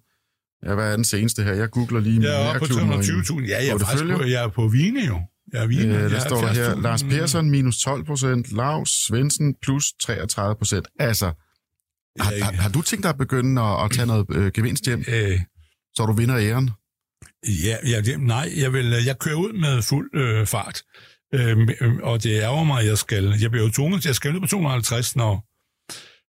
[0.65, 1.53] ja, hvad er den seneste her?
[1.53, 3.43] Jeg googler lige Jeg er oppe på Millionærklubben.
[3.43, 3.49] 220.000.
[3.49, 5.21] Ja, jeg er faktisk på, jeg er på Vine jo.
[5.53, 5.95] Jeg er Vine.
[5.95, 6.81] Øh, Jeg der er står der her, 70.000.
[6.81, 10.87] Lars Persson minus 12 procent, Lars Svendsen plus 33 procent.
[10.99, 11.25] Altså,
[12.19, 15.03] har, har, har du tænkt dig at begynde at, at tage noget øh, gevinst hjem,
[15.07, 15.39] Øh,
[15.93, 16.69] så du vinder æren?
[17.65, 20.81] Ja, ja det, nej, jeg, vil, jeg kører ud med fuld øh, fart.
[21.33, 23.35] Øhm, øhm, og det ærger mig, jeg skal...
[23.41, 25.45] Jeg bliver jo tvunget til at skal ud på 250, når,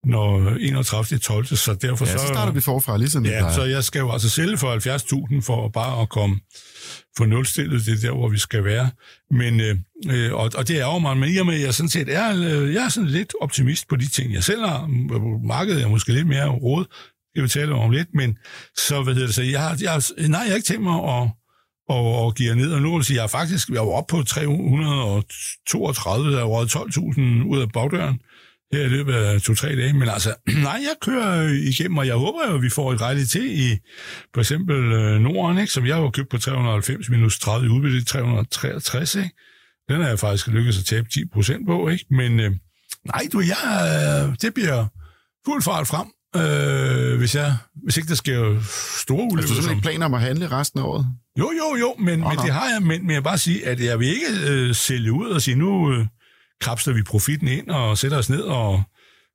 [0.06, 1.20] når 31.
[1.20, 1.46] 12.
[1.46, 3.54] Så derfor Ja, så starter vi forfra, ligesom Ja, plejer.
[3.54, 4.76] så jeg skal jo altså sælge for
[5.36, 6.40] 70.000 for bare at komme
[7.18, 8.90] for nulstillet, det er der, hvor vi skal være.
[9.32, 9.76] Men, øh,
[10.10, 12.30] øh, og, og det ærger mig, men i og med, at jeg sådan set er,
[12.36, 14.88] øh, jeg er sådan lidt optimist på de ting, jeg selv har.
[15.48, 16.86] Markedet er måske lidt mere råd,
[17.36, 18.38] det vil tale om lidt, men
[18.78, 20.94] så, hvad hedder det, så jeg har, jeg har, nej, jeg har ikke tænkt mig
[20.96, 21.30] at,
[21.90, 24.12] og, og giver ned, og nu vil jeg sige, jeg er faktisk, jeg var oppe
[24.18, 28.20] på 332, der er røget 12.000 ud af bagdøren
[28.74, 30.36] her i løbet af to-tre dage, men altså,
[30.68, 33.78] nej, jeg kører igennem, og jeg håber jo, at vi får et rejligt til i
[34.34, 38.06] for eksempel øh, Norden, ikke, som jeg har købt på 390 minus 30 i udbytte,
[38.06, 39.30] 363, ikke?
[39.90, 42.06] Den har jeg faktisk lykkedes at tabe 10 procent på, ikke?
[42.12, 42.52] Men øh,
[43.06, 44.86] nej, du, jeg, øh, det bliver
[45.46, 48.60] fuld fart frem, øh, hvis, jeg, hvis ikke der sker
[49.02, 49.38] store ulykker.
[49.38, 51.06] Altså, du har ikke planer om at handle resten af året?
[51.40, 52.44] jo, jo, jo, men, men nå.
[52.44, 55.14] det har jeg, men, men jeg vil bare sige, at jeg vil ikke øh, sælge
[55.14, 56.06] ud og sige, nu øh,
[56.62, 58.84] krabster vi profitten ind og sætter os ned og,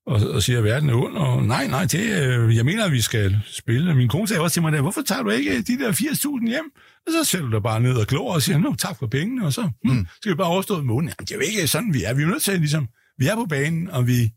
[0.07, 1.17] og, og siger, at verden er ond.
[1.17, 3.95] Og nej, nej, det, øh, jeg mener, at vi skal spille.
[3.95, 6.71] Min kone sagde også til mig, der, hvorfor tager du ikke de der 80.000 hjem?
[7.07, 9.47] Og så sætter du dig bare ned og glor og siger, nu tak for pengene,
[9.47, 11.13] og så hmm, skal vi bare overstå en måned.
[11.19, 12.15] Jamen, det er jo ikke sådan, vi er.
[12.15, 14.31] Vi er nødt til, ligesom, vi er på banen, og vi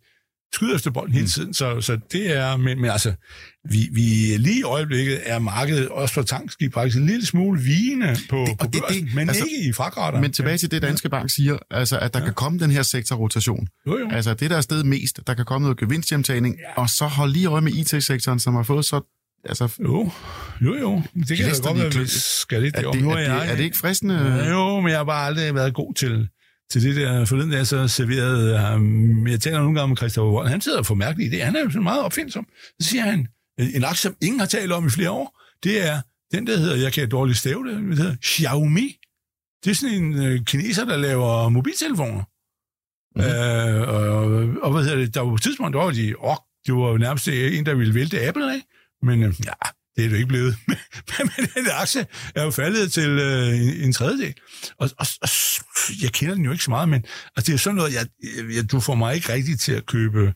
[0.55, 1.53] skyder efter bolden hele tiden.
[1.53, 3.13] Så, så det er, men, men altså,
[3.71, 4.01] vi, vi
[4.37, 8.57] lige i øjeblikket er markedet også for tankskib faktisk en lille smule vigende på, Det-
[8.57, 10.21] på og det- børsen, det- men altså, ikke i fragrater.
[10.21, 12.25] Men tilbage til det, Danske Bank siger, altså, at der ja.
[12.25, 13.67] kan komme den her sektorrotation.
[13.87, 14.09] Jo, jo.
[14.11, 16.81] Altså, det der er sted mest, der kan komme noget gevinsthjemtagning, ja.
[16.81, 19.01] Og så hold lige øje med IT-sektoren, som har fået så...
[19.45, 20.11] Altså, Jo,
[20.61, 21.01] jo, jo.
[21.27, 23.63] Det kan da godt være, vi skal lidt er, det, Nu er, det, er det
[23.63, 24.45] ikke fristende?
[24.49, 26.27] Jo, men jeg har bare aldrig været god til,
[26.71, 27.25] til det der.
[27.25, 30.95] Forleden dag så serverede ham, jeg taler nogle gange med Christopher Wold, han sidder for
[30.95, 31.45] mærkelige idéer.
[31.45, 32.47] Han er jo sådan meget opfindsom.
[32.81, 33.27] Så siger han,
[33.59, 36.01] en aktie, som ingen har talt om i flere år, det er
[36.31, 38.97] den, der hedder, jeg kan dårligt stave det, det hedder Xiaomi.
[39.63, 42.23] Det er sådan en øh, kineser, der laver mobiltelefoner.
[43.15, 43.21] Mm.
[43.23, 44.15] Øh, og,
[44.63, 46.89] og, hvad hedder det, der var på et tidspunkt, der var de, åh, det var
[46.89, 48.61] jo nærmest en, der ville vælte Apple af.
[49.01, 49.51] Men øh, ja,
[49.97, 50.57] det er det ikke blevet.
[50.67, 54.33] men, men den aktie er jo faldet til øh, en, en tredjedel.
[54.79, 55.29] Og, og, og,
[56.01, 58.07] jeg kender den jo ikke så meget, men altså, det er sådan noget, jeg,
[58.55, 60.33] jeg, du får mig ikke rigtigt til at købe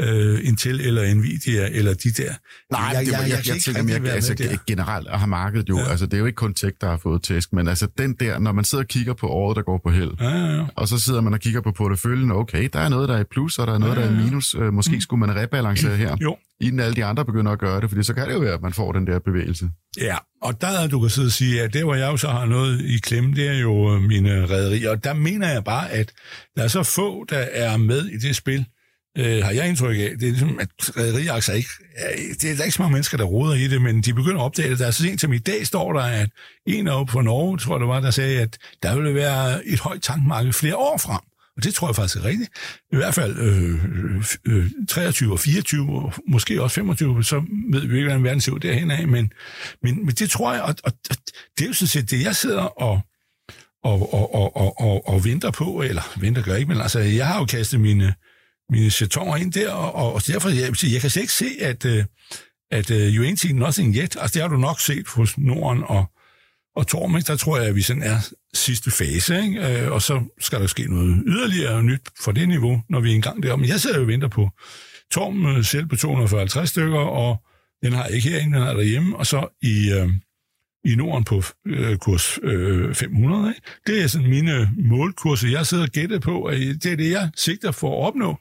[0.00, 2.32] øh, Intel eller Nvidia eller de der.
[2.72, 5.82] Nej, jeg, jeg, jeg, jeg, jeg, tænker mere, altså, generelt har markedet jo, ja.
[5.84, 5.90] Ja.
[5.90, 8.38] altså det er jo ikke kun tech, der har fået tæsk, men altså den der,
[8.38, 10.64] når man sidder og kigger på året, der går på held, Ja, ja, ja.
[10.76, 13.24] og så sidder man og kigger på porteføljen, okay, der er noget, der er i
[13.30, 16.16] plus, og der er noget, der er i minus, øh, måske skulle man rebalancere her,
[16.22, 16.36] Jo.
[16.60, 18.62] inden alle de andre begynder at gøre det, fordi så kan det jo være, at
[18.62, 19.68] man får den der bevægelse.
[20.00, 22.44] Ja, og der du kan sidde og sige, at det, hvor jeg jo så har
[22.46, 24.90] noget i klemme, det er jo øh, mine rædderier.
[24.90, 26.12] Og der mener jeg bare, at
[26.56, 28.64] der er så få, der er med i det spil,
[29.18, 30.10] øh, har jeg indtryk af.
[30.20, 31.68] Det er ligesom, at rædderiaktier ikke...
[32.40, 34.40] Det er der er ikke så mange mennesker, der roder i det, men de begynder
[34.40, 34.78] at opdage det.
[34.78, 36.30] Der er så sent som i dag står der, at
[36.66, 39.80] en op fra Norge, tror jeg det var, der sagde, at der ville være et
[39.80, 41.20] højt tankmarked flere år frem.
[41.56, 42.50] Og det tror jeg faktisk er rigtigt.
[42.92, 43.84] I hvert fald øh,
[44.46, 48.40] øh, øh 23 og 24, og måske også 25, så ved vi ikke, hvordan verden
[48.40, 49.32] ser ud derhen af, men,
[49.82, 51.16] men, men det tror jeg, og, og, og
[51.58, 53.00] det er jo sådan set det, jeg sidder og,
[53.84, 57.26] og, og, og, og, og, og venter på, eller venter gør ikke, men altså, jeg
[57.26, 58.14] har jo kastet mine,
[58.70, 62.04] mine jetoner ind der, og, og derfor, jeg, jeg kan slet ikke se, at, øh,
[62.70, 64.16] at uh, you ain't seen nothing yet.
[64.20, 66.04] Altså, det har du nok set hos Norden og,
[66.76, 67.26] og Torm, ikke?
[67.26, 69.84] der tror jeg, at vi sådan er sidste fase, ikke?
[69.86, 73.14] Uh, og så skal der ske noget yderligere nyt for det niveau, når vi er
[73.14, 73.60] engang deroppe.
[73.60, 74.50] Men jeg sidder jo og venter på
[75.12, 77.42] Torm selv på 250 stykker, og
[77.82, 80.10] den har jeg ikke herinde, den har derhjemme, og så i, uh,
[80.84, 83.48] i Norden på uh, kurs uh, 500.
[83.48, 83.60] Ikke?
[83.86, 87.30] Det er sådan mine målkurser, jeg sidder og gætter på, at det er det, jeg
[87.36, 88.38] sigter for at opnå.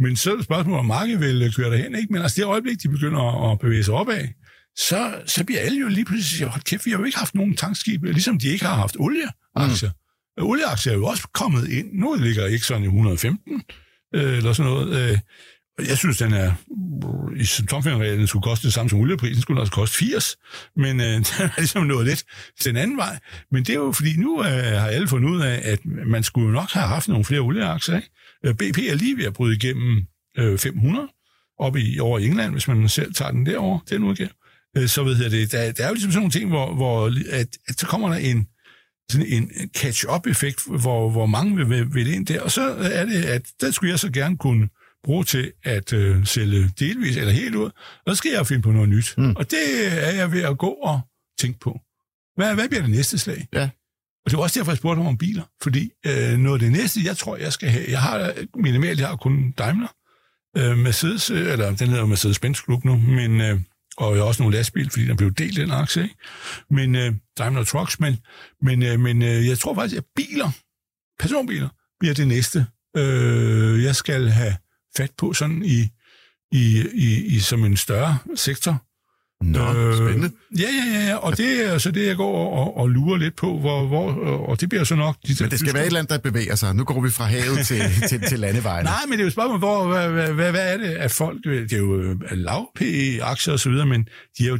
[0.00, 2.12] Men så er det spørgsmål, om markedet vil køre derhen, ikke?
[2.12, 4.28] Men altså det øjeblik, de begynder at bevæge sig opad,
[4.76, 7.34] så, så bliver alle jo lige pludselig siger, hold kæft, vi har jo ikke haft
[7.34, 9.90] nogen tankskib, ligesom de ikke har haft olieaktier.
[9.90, 10.44] Mm.
[10.44, 11.92] Olieaktier er jo også kommet ind.
[11.92, 13.62] Nu ligger ikke sådan i 115,
[14.14, 15.10] øh, eller sådan noget.
[15.10, 15.18] Øh,
[15.88, 16.52] jeg synes, den er,
[17.36, 20.36] i tomfingerreglen skulle koste det samme som olieprisen, skulle også koste 80,
[20.76, 22.24] men øh, den er ligesom nået lidt
[22.60, 23.18] til den anden vej.
[23.50, 24.46] Men det er jo, fordi nu øh,
[24.80, 28.10] har alle fundet ud af, at man skulle nok have haft nogle flere olieaktier, ikke?
[28.44, 30.06] Øh, BP er lige ved at bryde igennem
[30.38, 31.08] øh, 500
[31.58, 34.30] op i, over i England, hvis man selv tager den derover den udgave.
[34.76, 37.06] Øh, så ved jeg det, der, der er jo ligesom sådan nogle ting, hvor, hvor
[37.30, 38.46] at, at så kommer der en,
[39.10, 42.62] sådan en catch-up-effekt, hvor, hvor mange vil, vil ind der, og så
[42.92, 44.68] er det, at der skulle jeg så gerne kunne
[45.04, 47.70] bruge til at øh, sælge delvis eller helt ud,
[48.06, 49.14] og så skal jeg finde på noget nyt.
[49.18, 49.36] Mm.
[49.36, 49.58] Og det
[50.08, 51.00] er jeg ved at gå og
[51.38, 51.80] tænke på.
[52.36, 53.46] Hvad, hvad bliver det næste slag?
[53.52, 53.70] Ja.
[54.24, 57.00] Og det var også derfor, jeg spurgte om biler, fordi øh, noget af det næste,
[57.04, 59.88] jeg tror, jeg skal have, jeg har minimalt, jeg har kun Daimler,
[60.56, 63.60] øh, Mercedes, øh, eller den hedder Mercedes-Benz Club nu, men, øh,
[63.96, 66.14] og jeg har også nogle lastbil, fordi der blev delt den aktie, ikke?
[66.70, 68.18] Men øh, Daimler Trucks, men,
[68.62, 70.50] men, øh, men øh, jeg tror faktisk, at biler,
[71.18, 71.68] personbiler,
[72.00, 72.66] bliver det næste,
[72.96, 74.56] øh, jeg skal have
[74.96, 75.88] fat på sådan i,
[76.52, 78.89] i, i, i som en større sektor.
[79.44, 80.30] Nå, øh, spændende.
[80.58, 83.16] Ja, ja, ja, ja, og det er så det, jeg går og, og, og lurer
[83.16, 84.12] lidt på, hvor, hvor,
[84.48, 85.16] og det bliver så nok...
[85.26, 86.74] De men det skal være et andet, der bevæger sig.
[86.74, 88.84] Nu går vi fra havet til, til, til landevejen.
[88.84, 91.44] Nej, men det er jo spørgsmålet, hvor, hvad, hvad, hvad, er det, at folk...
[91.44, 94.56] Det er jo øh, lav PE-aktier og så videre, men de er jo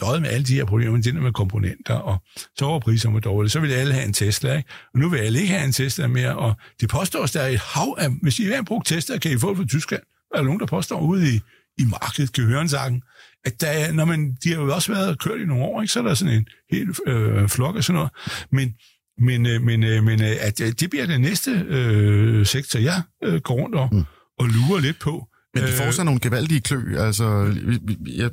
[0.00, 2.22] døjet med alle de her problemer, det med komponenter, og
[2.56, 3.50] så var priserne dårlige.
[3.50, 4.68] Så vil alle have en Tesla, ikke?
[4.94, 7.48] Og nu vil alle ikke have en Tesla mere, og det påstår at der er
[7.48, 8.08] et hav af...
[8.22, 10.02] Hvis I vil have brugt Tesla, kan I få det fra Tyskland.
[10.32, 11.40] Der er nogen, der påstår ude i,
[11.78, 13.02] i markedet, kan høre en sagen
[13.44, 15.98] at der, når man, de har jo også været kørt i nogle år, ikke, så
[15.98, 18.10] er der sådan en helt øh, flok og sådan noget.
[18.52, 18.74] Men,
[19.18, 23.40] men, øh, men, øh, men øh, at det bliver den næste øh, sektor, jeg øh,
[23.40, 24.04] går rundt og, mm.
[24.38, 25.28] og lurer lidt på.
[25.54, 26.98] Men de får så nogle gevaldige klø.
[26.98, 27.54] Altså,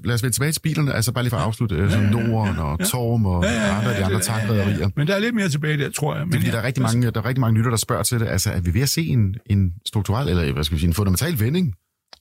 [0.03, 2.57] lad os vende tilbage til bilerne, altså bare lige for at afslutte, ja, ja, Norden
[2.57, 2.85] og ja.
[2.85, 4.89] Torm og ja, ja, andre af de andre tankrederier.
[4.95, 6.25] Men der er lidt mere tilbage der, tror jeg.
[6.25, 8.19] Men fordi ja, der, er rigtig mange, der er rigtig mange lytter, der spørger til
[8.19, 8.27] det.
[8.27, 10.93] Altså, er vi ved at se en, en strukturel, eller hvad skal vi sige, en
[10.93, 11.73] fundamental vending?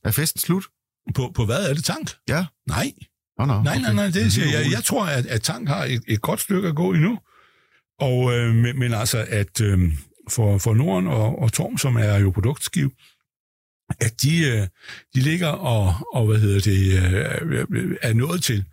[0.03, 0.63] Er festen slut?
[1.13, 2.11] På, på hvad er det tank?
[2.29, 2.45] Ja.
[2.67, 2.91] Nej.
[3.37, 3.81] Oh, no, nej, okay.
[3.81, 4.71] nej, nej, det siger jeg.
[4.71, 7.19] Jeg tror, at, at Tank har et, et godt stykke at gå endnu.
[7.99, 9.79] Og, øh, men, men altså, at øh,
[10.29, 12.91] for, for Norden og, og Torm, som er jo produktskiv,
[13.99, 14.67] at de, øh,
[15.15, 16.93] de ligger og, og hvad hedder det,
[17.79, 18.65] øh, er nået til,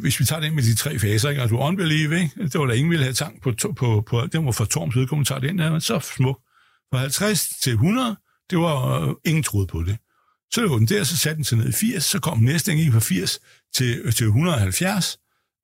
[0.00, 1.42] hvis vi tager det med de tre faser, ikke?
[1.42, 2.42] altså unbelieve, ikke?
[2.42, 5.28] det var der ingen ville have tank på, på, på det var for Torms vedkommende,
[5.28, 6.40] tager det ind, der, så smuk.
[6.92, 8.16] Fra 50 til 100,
[8.50, 9.98] det var øh, ingen troede på det.
[10.54, 12.92] Så lå den der, så satte den sig ned i 80, så kom næste gang
[12.92, 13.40] fra 80
[13.74, 15.18] til, til 170,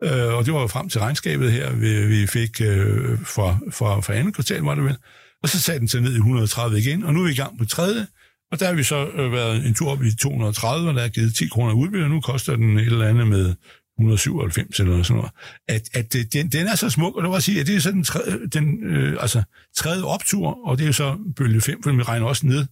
[0.04, 4.14] øh, og det var frem til regnskabet her, vi, vi fik øh, fra, fra, fra
[4.14, 4.96] andet kvartal, var det vel.
[5.42, 7.58] Og så satte den sig ned i 130 igen, og nu er vi i gang
[7.58, 8.06] på tredje,
[8.52, 11.08] og der har vi så øh, været en tur op i 230, og der er
[11.08, 13.54] givet 10 kroner udbytte, og nu koster den et eller andet med
[13.98, 15.32] 197 eller sådan noget.
[15.68, 17.76] At, at øh, den, den er så smuk, og det var at sige, at det
[17.76, 19.42] er så den, tredje, den øh, altså,
[19.76, 22.66] tredje optur, og det er jo så bølge 5, for vi regner også ned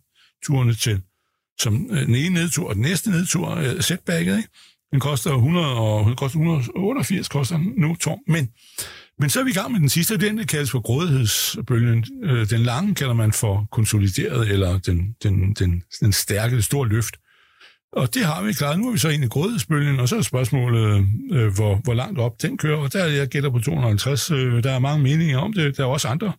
[0.44, 1.00] turene til
[1.60, 4.48] som øh, den ene nedtur, og den næste nedtur, øh, setbacket, ikke?
[4.92, 8.18] Den koster 100 og, den koster 188, koster den nu tom.
[8.26, 8.48] Men,
[9.18, 12.04] men så er vi i gang med den sidste, den der kaldes for grådighedsbølgen.
[12.24, 16.88] Øh, den lange kalder man for konsolideret, eller den, den, den, den stærke, det store
[16.88, 17.16] løft.
[17.92, 18.78] Og det har vi klaret.
[18.78, 22.18] Nu er vi så ind i grådighedsbølgen, og så er spørgsmålet, øh, hvor, hvor langt
[22.18, 22.76] op den kører.
[22.76, 24.30] Og der jeg gætter på 250.
[24.30, 25.76] Øh, der er mange meninger om det.
[25.76, 26.32] Der er også andre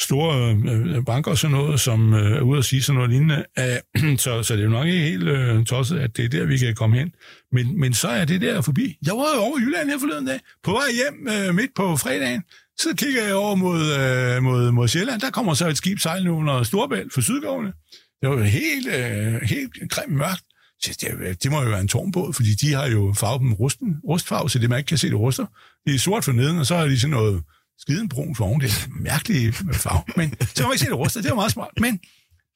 [0.00, 3.10] store øh, øh, banker og sådan noget, som øh, er ude at sige sådan noget
[3.10, 3.44] lignende.
[3.58, 6.28] Æh, øh, så, så det er jo nok ikke helt øh, tosset, at det er
[6.28, 7.12] der, vi kan komme hen.
[7.52, 8.96] Men, men så er det der forbi.
[9.06, 11.96] Jeg var jo over i Jylland her forleden dag, på vej hjem øh, midt på
[11.96, 12.42] fredagen.
[12.78, 15.20] Så kigger jeg over mod, øh, mod, mod Sjælland.
[15.20, 17.72] Der kommer så et skib sejlende under Storbælt for Sydgående.
[18.20, 20.42] Det var helt, øh, helt grimt mørkt.
[20.82, 23.52] Så det, øh, det må jo være en tornbåd, fordi de har jo farvet dem
[23.52, 25.46] rusten, rustfarve, så det man ikke kan se, det ruster.
[25.86, 27.42] Det er sort for neden, og så er de sådan noget
[27.78, 28.60] skiden brun vogn.
[28.60, 30.02] Det er mærkelig øh, farve.
[30.16, 31.22] Men så kan man ikke se det rustet.
[31.22, 31.70] Det var meget smart.
[31.80, 32.00] Men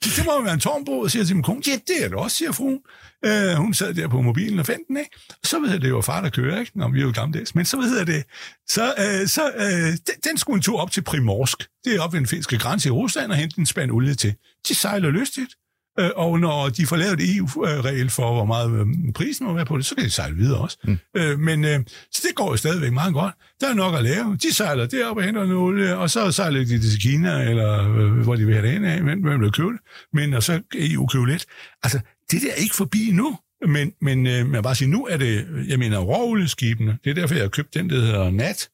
[0.04, 1.62] det må jo være en tårnbåd, siger til min kone.
[1.66, 2.78] Ja, det er det også, siger fruen.
[3.24, 5.10] Øh, hun sad der på mobilen og fandt den, ikke?
[5.44, 6.78] Så ved jeg, det var far, der kører, ikke?
[6.78, 7.54] Nå, vi er jo gammeldags.
[7.54, 8.24] Men så ved jeg det.
[8.68, 11.68] Så, øh, så øh, den, den skulle en tur op til Primorsk.
[11.84, 14.34] Det er op ved den finske grænse i Rusland og hente en spand olie til.
[14.68, 15.54] De sejler lystigt.
[16.00, 19.66] Øh, og når de får lavet et EU-regel for, hvor meget øh, prisen må være
[19.66, 20.78] på det, så kan de sejle videre også.
[20.84, 20.98] Mm.
[21.16, 21.80] Øh, men øh,
[22.12, 23.34] så det går jo stadigvæk meget godt.
[23.60, 24.36] Der er nok at lave.
[24.42, 28.12] De sejler derop og henter noget olie, og så sejler de til Kina, eller øh,
[28.12, 29.80] hvor de vil have det hen af, men man vil købe det.
[30.12, 31.46] Men og så EU købe lidt.
[31.82, 33.38] Altså, det der er ikke forbi nu.
[33.66, 36.98] Men, men øh, man bare sige, nu er det, jeg mener, råolieskibene.
[37.04, 38.68] Det er derfor, jeg har købt den, der hedder NAT,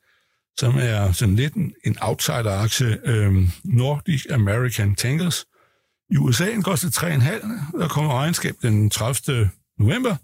[0.58, 5.44] som er sådan lidt en, en outsider-aktie, øh, Nordic American Tankers,
[6.10, 7.78] i USA kostede 3,5.
[7.80, 9.50] Der kommer regnskab den 30.
[9.78, 10.16] november.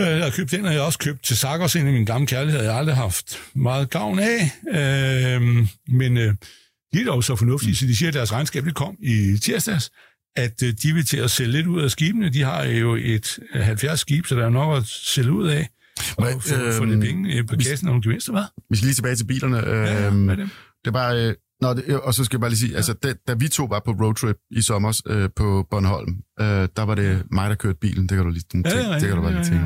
[0.00, 2.06] Øh, jeg har købt den, og jeg har også købt til Sakos, en af mine
[2.06, 4.50] gamle kærligheder, jeg har aldrig haft meget gavn af.
[4.68, 5.42] Øh,
[5.88, 6.34] men øh,
[6.92, 9.90] de er dog så fornuftige, så de siger, at deres regnskab det kom i tirsdags,
[10.36, 12.28] at øh, de vil til at sælge lidt ud af skibene.
[12.28, 15.68] De har jo et 70 skib, så der er nok at sælge ud af.
[16.16, 18.42] Og få, øh, få lidt penge på kassen og nogle gevinster, hvad?
[18.70, 19.66] Vi skal lige tilbage til bilerne.
[19.66, 20.50] Øh, ja, hvad er det?
[20.84, 22.76] det er bare, øh, Nå, det, og så skal jeg bare lige sige, ja.
[22.76, 26.82] altså, da, da vi to var på roadtrip i sommer øh, på Bornholm, øh, der
[26.82, 28.02] var det mig, der kørte bilen.
[28.08, 29.64] Det kan du lige tænke, ja, ja, ja, det kan du bare lige tænke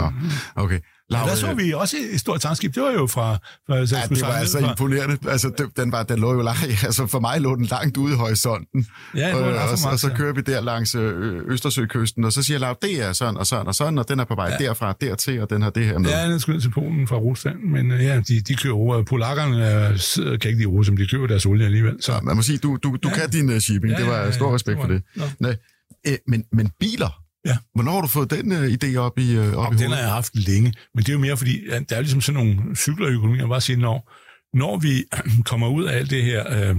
[0.00, 0.12] Nå,
[0.56, 0.80] okay.
[1.12, 2.74] Laura, der så vi også et stort tankskib.
[2.74, 3.38] Det var jo fra...
[3.66, 4.70] fra ja, det var altså fra.
[4.70, 5.18] imponerende.
[5.28, 8.14] Altså, det, den, var, den lå jo langt, altså for mig lå den langt ude
[8.14, 8.86] i horisonten.
[9.16, 13.02] Ja, og, og, og, så kører vi der langs Østersøkysten, og så siger Laura, det
[13.02, 14.64] er sådan og sådan og sådan, og den er på vej ja.
[14.64, 16.10] derfra dertil, og den har det her med.
[16.10, 19.02] Ja, den skal til Polen fra Rusland, men ja, de, de kører over.
[19.02, 21.96] Polakkerne er, kan ikke lide Rusland, de køber deres olie alligevel.
[22.00, 22.12] Så.
[22.12, 23.14] Ja, man må sige, du, du, du ja.
[23.14, 23.92] kan din shipping.
[23.92, 25.30] Ja, det var ja, ja, stor respekt det var, for det.
[25.40, 25.56] Nej,
[26.28, 27.56] men, men biler, Ja.
[27.74, 29.98] Hvornår har du fået den uh, idé op i, uh, op Jamen, i Den har
[29.98, 32.76] jeg haft længe, men det er jo mere fordi, ja, der er ligesom sådan nogle
[32.76, 34.12] cykler i økonomien, jeg bare sige, når,
[34.56, 35.04] når vi
[35.50, 36.76] kommer ud af alt det her øh,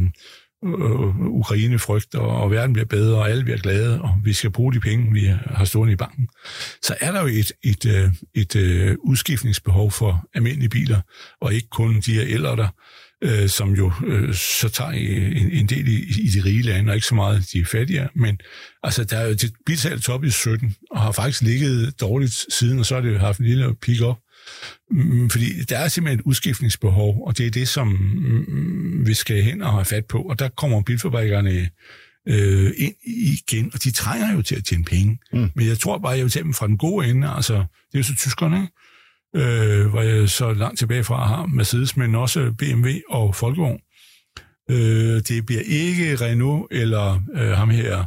[0.65, 4.73] øh, Ukraine-frygt, og, og verden bliver bedre, og alle bliver glade, og vi skal bruge
[4.73, 6.27] de penge, vi har stående i banken,
[6.81, 7.85] så er der jo et, et,
[8.35, 11.01] et, et uh, udskiftningsbehov for almindelige biler,
[11.41, 12.67] og ikke kun de her ældre, der
[13.23, 16.95] øh, som jo øh, så tager en, en del i, i de rige lande, og
[16.95, 18.09] ikke så meget de fattige.
[18.15, 18.39] Men
[18.83, 22.79] altså, der er jo det bilsalg top i 17, og har faktisk ligget dårligt siden,
[22.79, 24.17] og så har det haft en lille pick op.
[24.91, 29.43] Mm, fordi der er simpelthen et udskiftningsbehov, og det er det, som mm, vi skal
[29.43, 30.21] hen og have fat på.
[30.21, 31.69] Og der kommer bilfabrikkerne
[32.27, 35.19] øh, ind igen, og de trænger jo til at tjene penge.
[35.33, 35.49] Mm.
[35.55, 37.29] Men jeg tror bare, jeg vil tage dem fra den gode ende.
[37.29, 38.73] Altså, det er jo så tyskerne, ikke?
[39.35, 43.79] Øh, hvor jeg så langt tilbage fra har Mercedes, men også BMW og Volkswagen.
[44.69, 48.05] Øh, det bliver ikke Renault eller øh, ham her,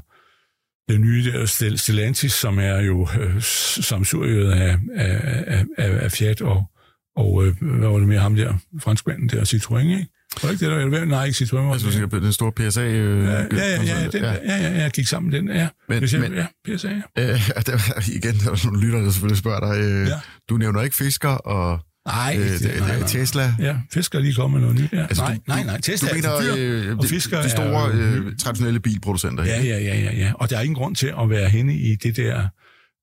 [0.89, 3.43] den nye der Stellantis, som er jo øh,
[3.83, 6.70] samsuriet af, af, af, af Fiat og,
[7.16, 10.07] og øh, hvad var det med ham der, franskmanden der, Citroën, ikke?
[10.43, 11.85] Var ikke det, der var Nej, ikke Citroën.
[11.85, 12.81] Du tænker den store PSA?
[12.81, 14.33] Øh, ja, ja, ja, ja, den, ja.
[14.33, 15.68] ja, ja, jeg gik sammen med den, ja.
[15.89, 17.33] Men, PSA, men, ja, PSA, ja.
[17.33, 19.85] Øh, der, igen, der er nogle lytter, der selvfølgelig spørger dig.
[19.85, 20.20] Øh, ja.
[20.49, 21.81] Du nævner ikke fisker og...
[22.07, 23.09] Nej, øh, det, nej, nej.
[23.09, 23.55] Tesla.
[23.59, 24.93] Ja, Fisker er lige kommet noget nyt.
[24.93, 25.03] Ja.
[25.03, 28.16] Altså, nej, nej, nej, Tesla du mener, er dyr, øh, og Fisker de store er,
[28.16, 29.45] øh, traditionelle bilproducenter.
[29.45, 30.33] Ja, ja, ja, ja, ja.
[30.35, 32.49] Og der er ingen grund til at være henne i det der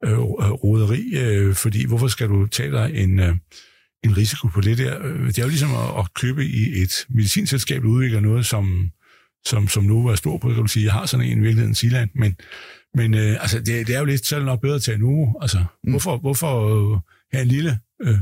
[0.05, 3.19] øh, roderi, øh, fordi hvorfor skal du tage dig en...
[3.19, 3.35] Øh,
[4.03, 4.97] en risiko på det der.
[5.03, 8.91] Øh, det er jo ligesom at, at købe i et medicinselskab, der udvikler noget, som,
[9.45, 11.75] som, som nu er stor på, kan du sige, jeg har sådan en i virkeligheden
[11.75, 12.35] Sealand, men,
[12.95, 14.97] men øh, altså, det, det, er jo lidt, så er det nok bedre at tage
[14.97, 15.35] nu.
[15.41, 15.91] Altså, mm.
[15.91, 16.53] hvorfor, hvorfor
[16.93, 16.99] øh,
[17.33, 18.17] have en lille øh,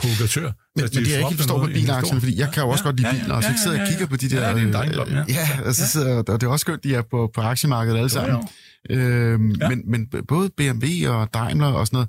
[0.00, 0.42] provokatør?
[0.42, 2.96] Men, men det er ikke forstår på bilaktien, fordi jeg kan jo også ja, godt
[3.00, 4.48] lide biler, og så sidder jeg og kigger på de der...
[4.48, 5.24] Ja, det er en øh, ja.
[5.28, 8.08] ja, og så sidder og det er også skønt, de er på, på aktiemarkedet alle
[8.08, 8.36] sammen.
[8.36, 8.48] Jo, jo.
[8.90, 9.68] Øhm, ja.
[9.68, 12.08] men, men både BMW og Daimler og sådan noget,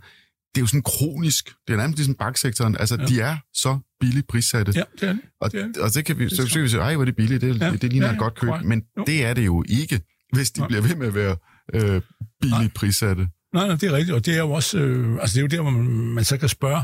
[0.56, 1.50] det er jo sådan kronisk.
[1.68, 2.78] Det er nærmest ligesom banksektoren.
[2.78, 3.06] Altså, ja.
[3.06, 4.72] de er så billigt prissatte.
[4.76, 5.22] Ja, det er det.
[5.42, 5.78] Og, det, er det.
[5.78, 7.62] og det kan vi, så, så kan vi sige, ej, hvor er det billigt, det,
[7.62, 7.72] ja.
[7.72, 8.54] det, ligner ja, ja, et godt køb.
[8.64, 9.04] Men jo.
[9.08, 10.02] det er det jo ikke,
[10.34, 10.68] hvis de ja.
[10.68, 11.36] bliver ved med at være
[11.74, 12.02] øh,
[12.42, 13.28] billigt prissatte.
[13.54, 15.48] Nej, nej, det er rigtigt, og det er jo også, øh, altså det er jo
[15.48, 16.84] der, hvor man, man så kan spørge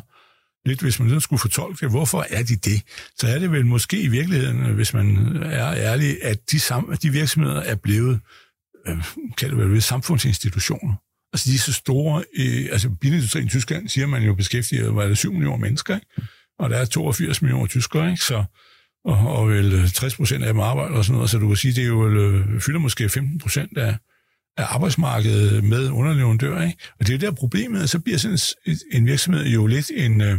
[0.65, 2.81] lidt, hvis man sådan skulle fortolke det, hvorfor er de det?
[3.17, 7.09] Så er det vel måske i virkeligheden, hvis man er ærlig, at de, sam, de
[7.09, 8.19] virksomheder er blevet,
[8.87, 9.03] øh,
[9.37, 10.93] kan det være, samfundsinstitutioner.
[11.33, 15.07] Altså de er så store, øh, altså bilindustrien i Tyskland, siger man jo beskæftiger, var
[15.07, 16.07] det 7 millioner mennesker, ikke?
[16.59, 18.23] og der er 82 millioner tyskere, ikke?
[18.23, 18.43] Så,
[19.05, 21.73] og, og vel 60 procent af dem arbejder og sådan noget, så du kan sige,
[21.73, 23.97] det er jo, øh, fylder måske 15 procent af,
[24.57, 26.77] af arbejdsmarkedet med underleverandører, ikke?
[26.99, 29.91] Og det er jo der problemet, at så bliver sådan en, en virksomhed jo lidt
[29.95, 30.37] en øh,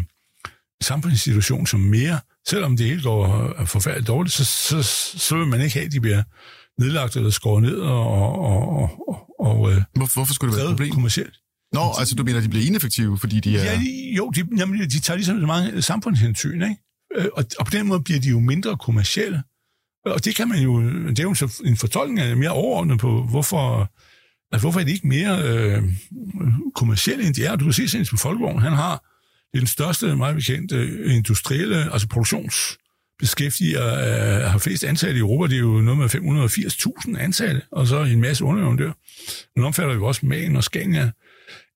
[0.83, 4.83] samfundsinstitution, som mere, selvom det hele går øh, forfærdeligt dårligt, så, så,
[5.19, 6.23] så vil man ikke have, at de bliver
[6.81, 8.91] nedlagt eller skåret ned og, og, og,
[9.39, 10.93] og, øh, Hvor, hvorfor skulle det være et problem?
[10.93, 11.35] kommercielt.
[11.73, 13.65] Nå, altså du mener, at de bliver ineffektive, fordi de er...
[13.65, 16.77] Ja, de, jo, de, jamen, de tager ligesom så mange samfundshensyn, ikke?
[17.17, 19.43] øh, og, og på den måde bliver de jo mindre kommercielle.
[20.07, 23.93] Og det kan man jo, det er jo en fortolkning af mere overordnet på, hvorfor,
[24.53, 25.83] altså, hvorfor er det ikke mere øh,
[26.75, 27.57] kommercielle end de er.
[27.57, 29.05] Du kan se sådan på Folkevogn, han har
[29.59, 32.79] den største, meget bekendte industrielle, altså produktions
[33.23, 37.87] beskæftiger, øh, har flest ansatte i Europa, det er jo noget med 580.000 ansatte, og
[37.87, 38.93] så en masse underleverandører.
[39.57, 41.11] Nu omfatter jo også Magen og Scania,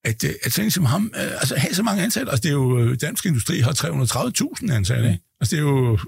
[0.04, 2.52] at, øh, at sådan som ham, øh, altså have så mange ansatte, altså det er
[2.52, 5.24] jo, øh, dansk industri har 330.000 ansatte, ikke?
[5.40, 5.98] Altså det er jo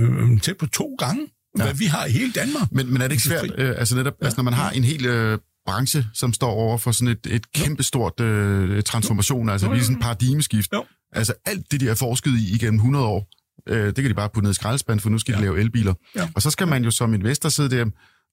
[0.00, 1.26] øh, tæt på to gange,
[1.58, 1.64] ja.
[1.64, 2.72] hvad vi har i hele Danmark.
[2.72, 4.26] Men, men er det ikke svært, øh, altså netop, ja.
[4.26, 7.52] altså når man har en hel øh, branche, som står over for sådan et, et
[7.52, 9.84] kæmpestort øh, transformation, altså jo, jo, jo.
[9.84, 10.84] sådan et paradigmeskift, jo.
[11.12, 13.28] altså alt det, de har forsket i igennem 100 år,
[13.68, 15.38] øh, det kan de bare putte ned i skraldespanden, for nu skal ja.
[15.38, 15.94] de lave elbiler.
[16.16, 16.28] Ja.
[16.34, 17.84] Og så skal man jo som investor sidde der,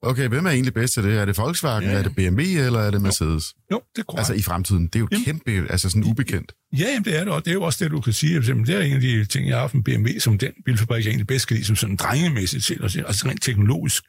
[0.02, 1.18] Okay, hvem er egentlig bedst til det?
[1.18, 1.96] Er det Volkswagen, ja.
[1.96, 3.54] er det BMW, eller er det Mercedes?
[3.72, 4.20] Jo, jo det er korrekt.
[4.20, 4.88] Altså i fremtiden.
[4.88, 6.52] Det er jo jamen, kæmpe, altså sådan ubekendt.
[6.78, 8.42] Ja, jamen, det er det, og det er jo også det, du kan sige.
[8.42, 11.10] Det er en af de ting, jeg har haft med BMW, som den bilfabrik, jeg
[11.10, 14.04] egentlig bedst kan lide, som sådan drengemæssigt set, altså rent teknologisk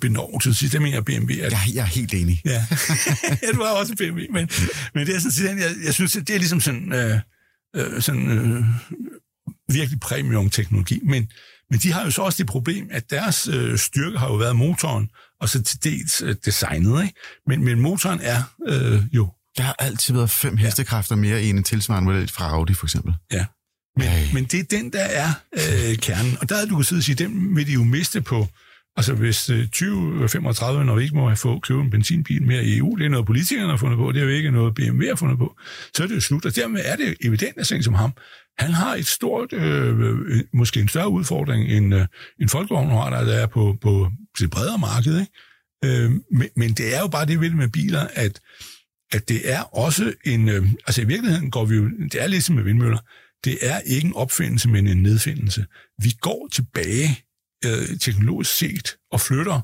[0.00, 0.54] benovelse.
[0.54, 1.36] Så det mener jeg, BMW er...
[1.36, 2.40] Jeg, jeg er helt enig.
[2.44, 2.50] Ja.
[3.42, 4.48] ja, du har også BMW, men,
[4.94, 7.18] men det er sådan, jeg, jeg synes, det er ligesom sådan, øh,
[7.76, 8.64] øh, sådan øh,
[9.68, 11.00] virkelig premium-teknologi.
[11.04, 11.28] Men,
[11.70, 14.56] men de har jo så også det problem, at deres øh, styrke har jo været
[14.56, 15.10] motoren,
[15.40, 17.02] og så til dels øh, designet.
[17.02, 17.14] Ikke?
[17.46, 19.32] Men, men motoren er øh, jo...
[19.56, 23.14] Der har altid været fem hestekræfter mere i en tilsvarende model fra Audi, for eksempel.
[23.32, 23.44] Ja.
[23.96, 26.38] Men, men det er den, der er øh, kernen.
[26.40, 28.48] Og der er du kan sidde og sige, den vil de jo miste på
[28.98, 32.96] Altså hvis øh, 2035, når vi ikke må få købe en benzinbil mere i EU,
[32.96, 35.38] det er noget politikerne har fundet på, det er jo ikke noget BMW har fundet
[35.38, 35.56] på,
[35.94, 36.46] så er det jo slut.
[36.46, 38.12] Og dermed er det evident, at sådan som ham,
[38.58, 42.06] han har et stort, øh, øh, måske en større udfordring end, øh,
[42.40, 45.20] en folkevogn har, der er på, på det bredere marked.
[45.20, 46.04] Ikke?
[46.04, 48.40] Øh, men, men det er jo bare det ved med biler, at,
[49.12, 50.48] at det er også en...
[50.48, 51.88] Øh, altså i virkeligheden går vi jo...
[52.12, 52.98] Det er ligesom med vindmøller.
[53.44, 55.66] Det er ikke en opfindelse, men en nedfindelse.
[56.02, 57.27] Vi går tilbage
[57.64, 59.60] øh, teknologisk set og flytter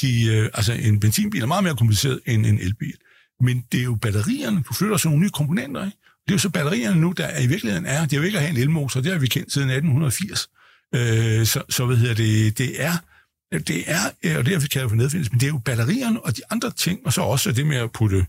[0.00, 2.94] de, øh, altså en benzinbil er meget mere kompliceret end en elbil.
[3.40, 5.98] Men det er jo batterierne, du flytter sådan nogle nye komponenter, ikke?
[6.24, 8.44] Det er jo så batterierne nu, der i virkeligheden er, det er jo ikke at
[8.44, 10.48] have en elmotor, det har vi kendt siden 1880.
[10.94, 12.92] Øh, så, så hvad hedder det, det er,
[13.58, 16.20] det er, øh, og det har vi kaldt for nedfindelse, men det er jo batterierne
[16.20, 18.26] og de andre ting, og så også det med at putte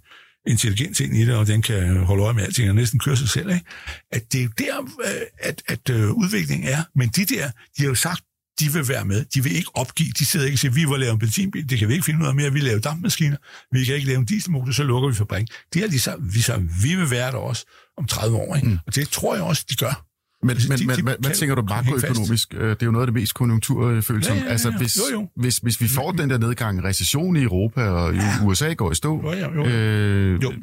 [0.48, 3.30] intelligens ind i det, og den kan holde øje med alting og næsten køre sig
[3.30, 3.66] selv, ikke?
[4.12, 6.84] at det er jo der, øh, at, at, at udviklingen er.
[6.96, 8.22] Men de der, de har jo sagt
[8.60, 9.26] de vil være med.
[9.26, 10.12] De vil ikke opgive.
[10.20, 12.22] De sidder ikke og siger, vi vil lave en benzinbil, det kan vi ikke finde
[12.24, 13.38] ud af mere, vi laver dampmaskiner,
[13.72, 15.48] vi kan ikke lave en dieselmotor, så lukker vi fabrikken.
[15.74, 17.66] Det er de så, vi, så, vi vil være der også
[17.98, 18.68] om 30 år, ikke?
[18.68, 18.78] Mm.
[18.88, 20.06] og det tror jeg også, de gør.
[20.46, 22.54] Men, altså, men, de, men, de, men hvad tænker du makroøkonomisk?
[22.54, 24.38] Øh, det er jo noget af det mest konjunkturfølsomme.
[24.38, 25.30] Ja, ja, ja, altså, hvis, jo, jo.
[25.36, 28.46] Hvis, hvis vi får den der nedgang, recession i Europa, og ja.
[28.46, 29.66] USA går i stå, jo, ja, jo.
[29.66, 30.54] Øh, jo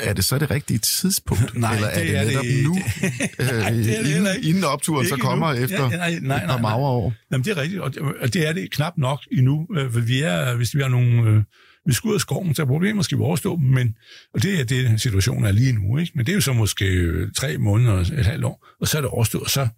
[0.00, 1.58] er det så det rigtige tidspunkt?
[1.58, 5.16] nej, eller er det, det netop det, nu, det, øh, det inden, inden opturen så
[5.16, 5.58] kommer nu.
[5.58, 7.12] efter ja, nej, nej, et par magre år?
[7.32, 9.66] Jamen, det er rigtigt, og det er det knap nok endnu.
[9.76, 11.30] Øh, for vi er, hvis vi har nogle...
[11.30, 11.42] Øh,
[11.88, 13.94] vi skal ud af skoven, så problemer skal vi overstå dem, men,
[14.34, 16.12] og det er det, situationen er lige nu, ikke?
[16.14, 19.00] men det er jo så måske øh, tre måneder, et halvt år, og så er
[19.02, 19.68] det overstået, og så,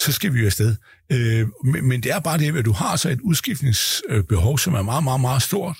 [0.00, 0.76] så skal vi jo afsted.
[1.12, 4.82] Øh, men, men det er bare det, at du har så et udskiftningsbehov, som er
[4.82, 5.76] meget, meget, meget stort,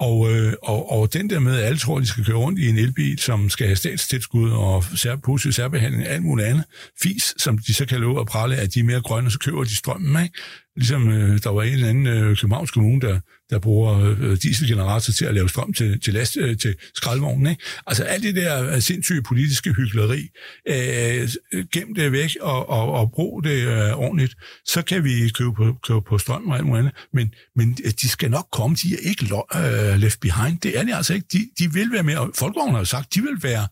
[0.00, 2.58] og, øh, og, og den der med, at alle tror, at de skal køre rundt
[2.58, 6.64] i en elbil, som skal have statstilskud og sær, positiv særbehandling og alt muligt andet,
[7.02, 9.64] fis, som de så kan love at prale, at de er mere grønne, så køber
[9.64, 10.38] de strømmen, ikke?
[10.76, 13.20] Ligesom øh, der var en eller anden øh, Københavns Kommune, der,
[13.50, 17.46] der bruger øh, dieselgenerator til at lave strøm til, til, last, øh, til skraldvognen.
[17.46, 17.62] Ikke?
[17.86, 20.28] Altså alt det der øh, sindssyge politiske hyggeleri,
[20.68, 21.28] øh,
[21.72, 24.34] gem det væk og, og, og brug det øh, ordentligt,
[24.66, 26.94] så kan vi købe på, købe på strøm og alt muligt andet.
[27.12, 29.24] Men, men øh, de skal nok komme, de er ikke
[29.56, 30.60] øh, left behind.
[30.60, 31.26] Det er de altså ikke.
[31.32, 33.66] De, de vil være med, og Folkevognen har jo sagt, de vil være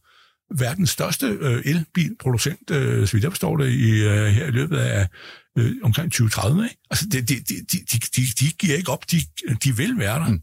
[0.59, 4.77] verdens største øh, elbilproducent, øh, så vidt jeg forstår det, i, øh, her i løbet
[4.77, 5.09] af
[5.59, 6.65] øh, omkring 2030.
[6.65, 6.77] Ikke?
[6.91, 9.17] Altså, det, de, de, de, de, de giver ikke op, de,
[9.65, 10.29] de vil være der.
[10.29, 10.41] Mm.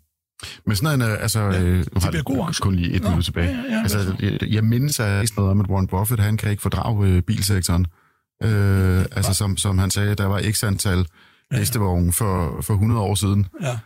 [0.66, 2.26] Men sådan en, altså, ja, øh, nu har jeg
[2.62, 3.49] kun lige et minut tilbage.
[3.49, 6.62] Ja, ja, altså, jeg, jeg mindes at noget om, at Warren Buffett, han kan ikke
[6.62, 7.86] fordrage øh, bilsektoren.
[8.43, 11.05] Øh, altså, som, som han sagde, der var x antal
[11.51, 13.45] hestevogne for, for 100 år siden.
[13.62, 13.80] Ja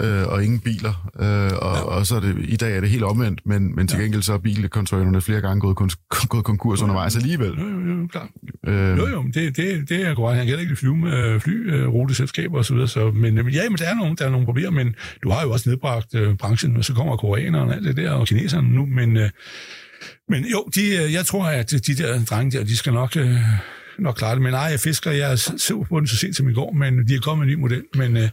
[0.00, 1.10] øh, og ingen biler.
[1.20, 1.82] Øh, og, ja.
[1.82, 4.32] og så er det, i dag er det helt omvendt, men, men til gengæld så
[4.32, 7.52] er bilkontrollørerne flere gange gået, kon- gået konkurs undervejs alligevel.
[7.60, 8.28] Jo, jo, jo, klart.
[8.66, 10.36] Øh, jo, jo, det, det, det er godt.
[10.36, 14.16] Han kan ikke flyve med flyruteselskaber osv., så, så, men ja, men der er, nogle,
[14.16, 17.16] der er nogle problemer, men du har jo også nedbragt øh, branchen, og så kommer
[17.16, 19.30] koreanerne og alt det der, og kineserne nu, men, øh,
[20.28, 23.16] men jo, de, jeg tror, at de der drenge der, de skal nok...
[23.16, 23.40] Øh,
[24.02, 24.42] nok klare det.
[24.42, 27.12] Men nej, jeg fisker, jeg så på den så sent som i går, men de
[27.12, 27.84] har kommet med en ny model.
[27.94, 28.28] Men øh,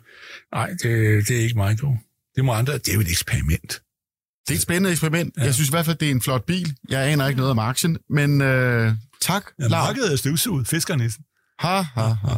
[0.51, 1.97] nej, det, det er ikke mig, du.
[2.35, 2.73] Det må andre.
[2.73, 3.81] Det er jo et eksperiment.
[4.47, 5.33] Det er et spændende eksperiment.
[5.37, 5.43] Ja.
[5.43, 6.75] Jeg synes i hvert fald, det er en flot bil.
[6.89, 8.91] Jeg aner ikke noget om aktien, men øh,
[9.21, 10.67] tak, ja, Markedet er støvsuget.
[10.67, 11.25] Fiskernæsten.
[11.59, 12.35] Ha, ha, ha.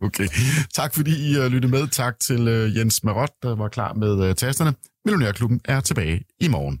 [0.06, 0.28] okay.
[0.74, 1.88] Tak fordi I uh, lyttede med.
[1.88, 4.74] Tak til uh, Jens Marot, der var klar med uh, tasterne.
[5.04, 6.80] Millionærklubben er tilbage i morgen.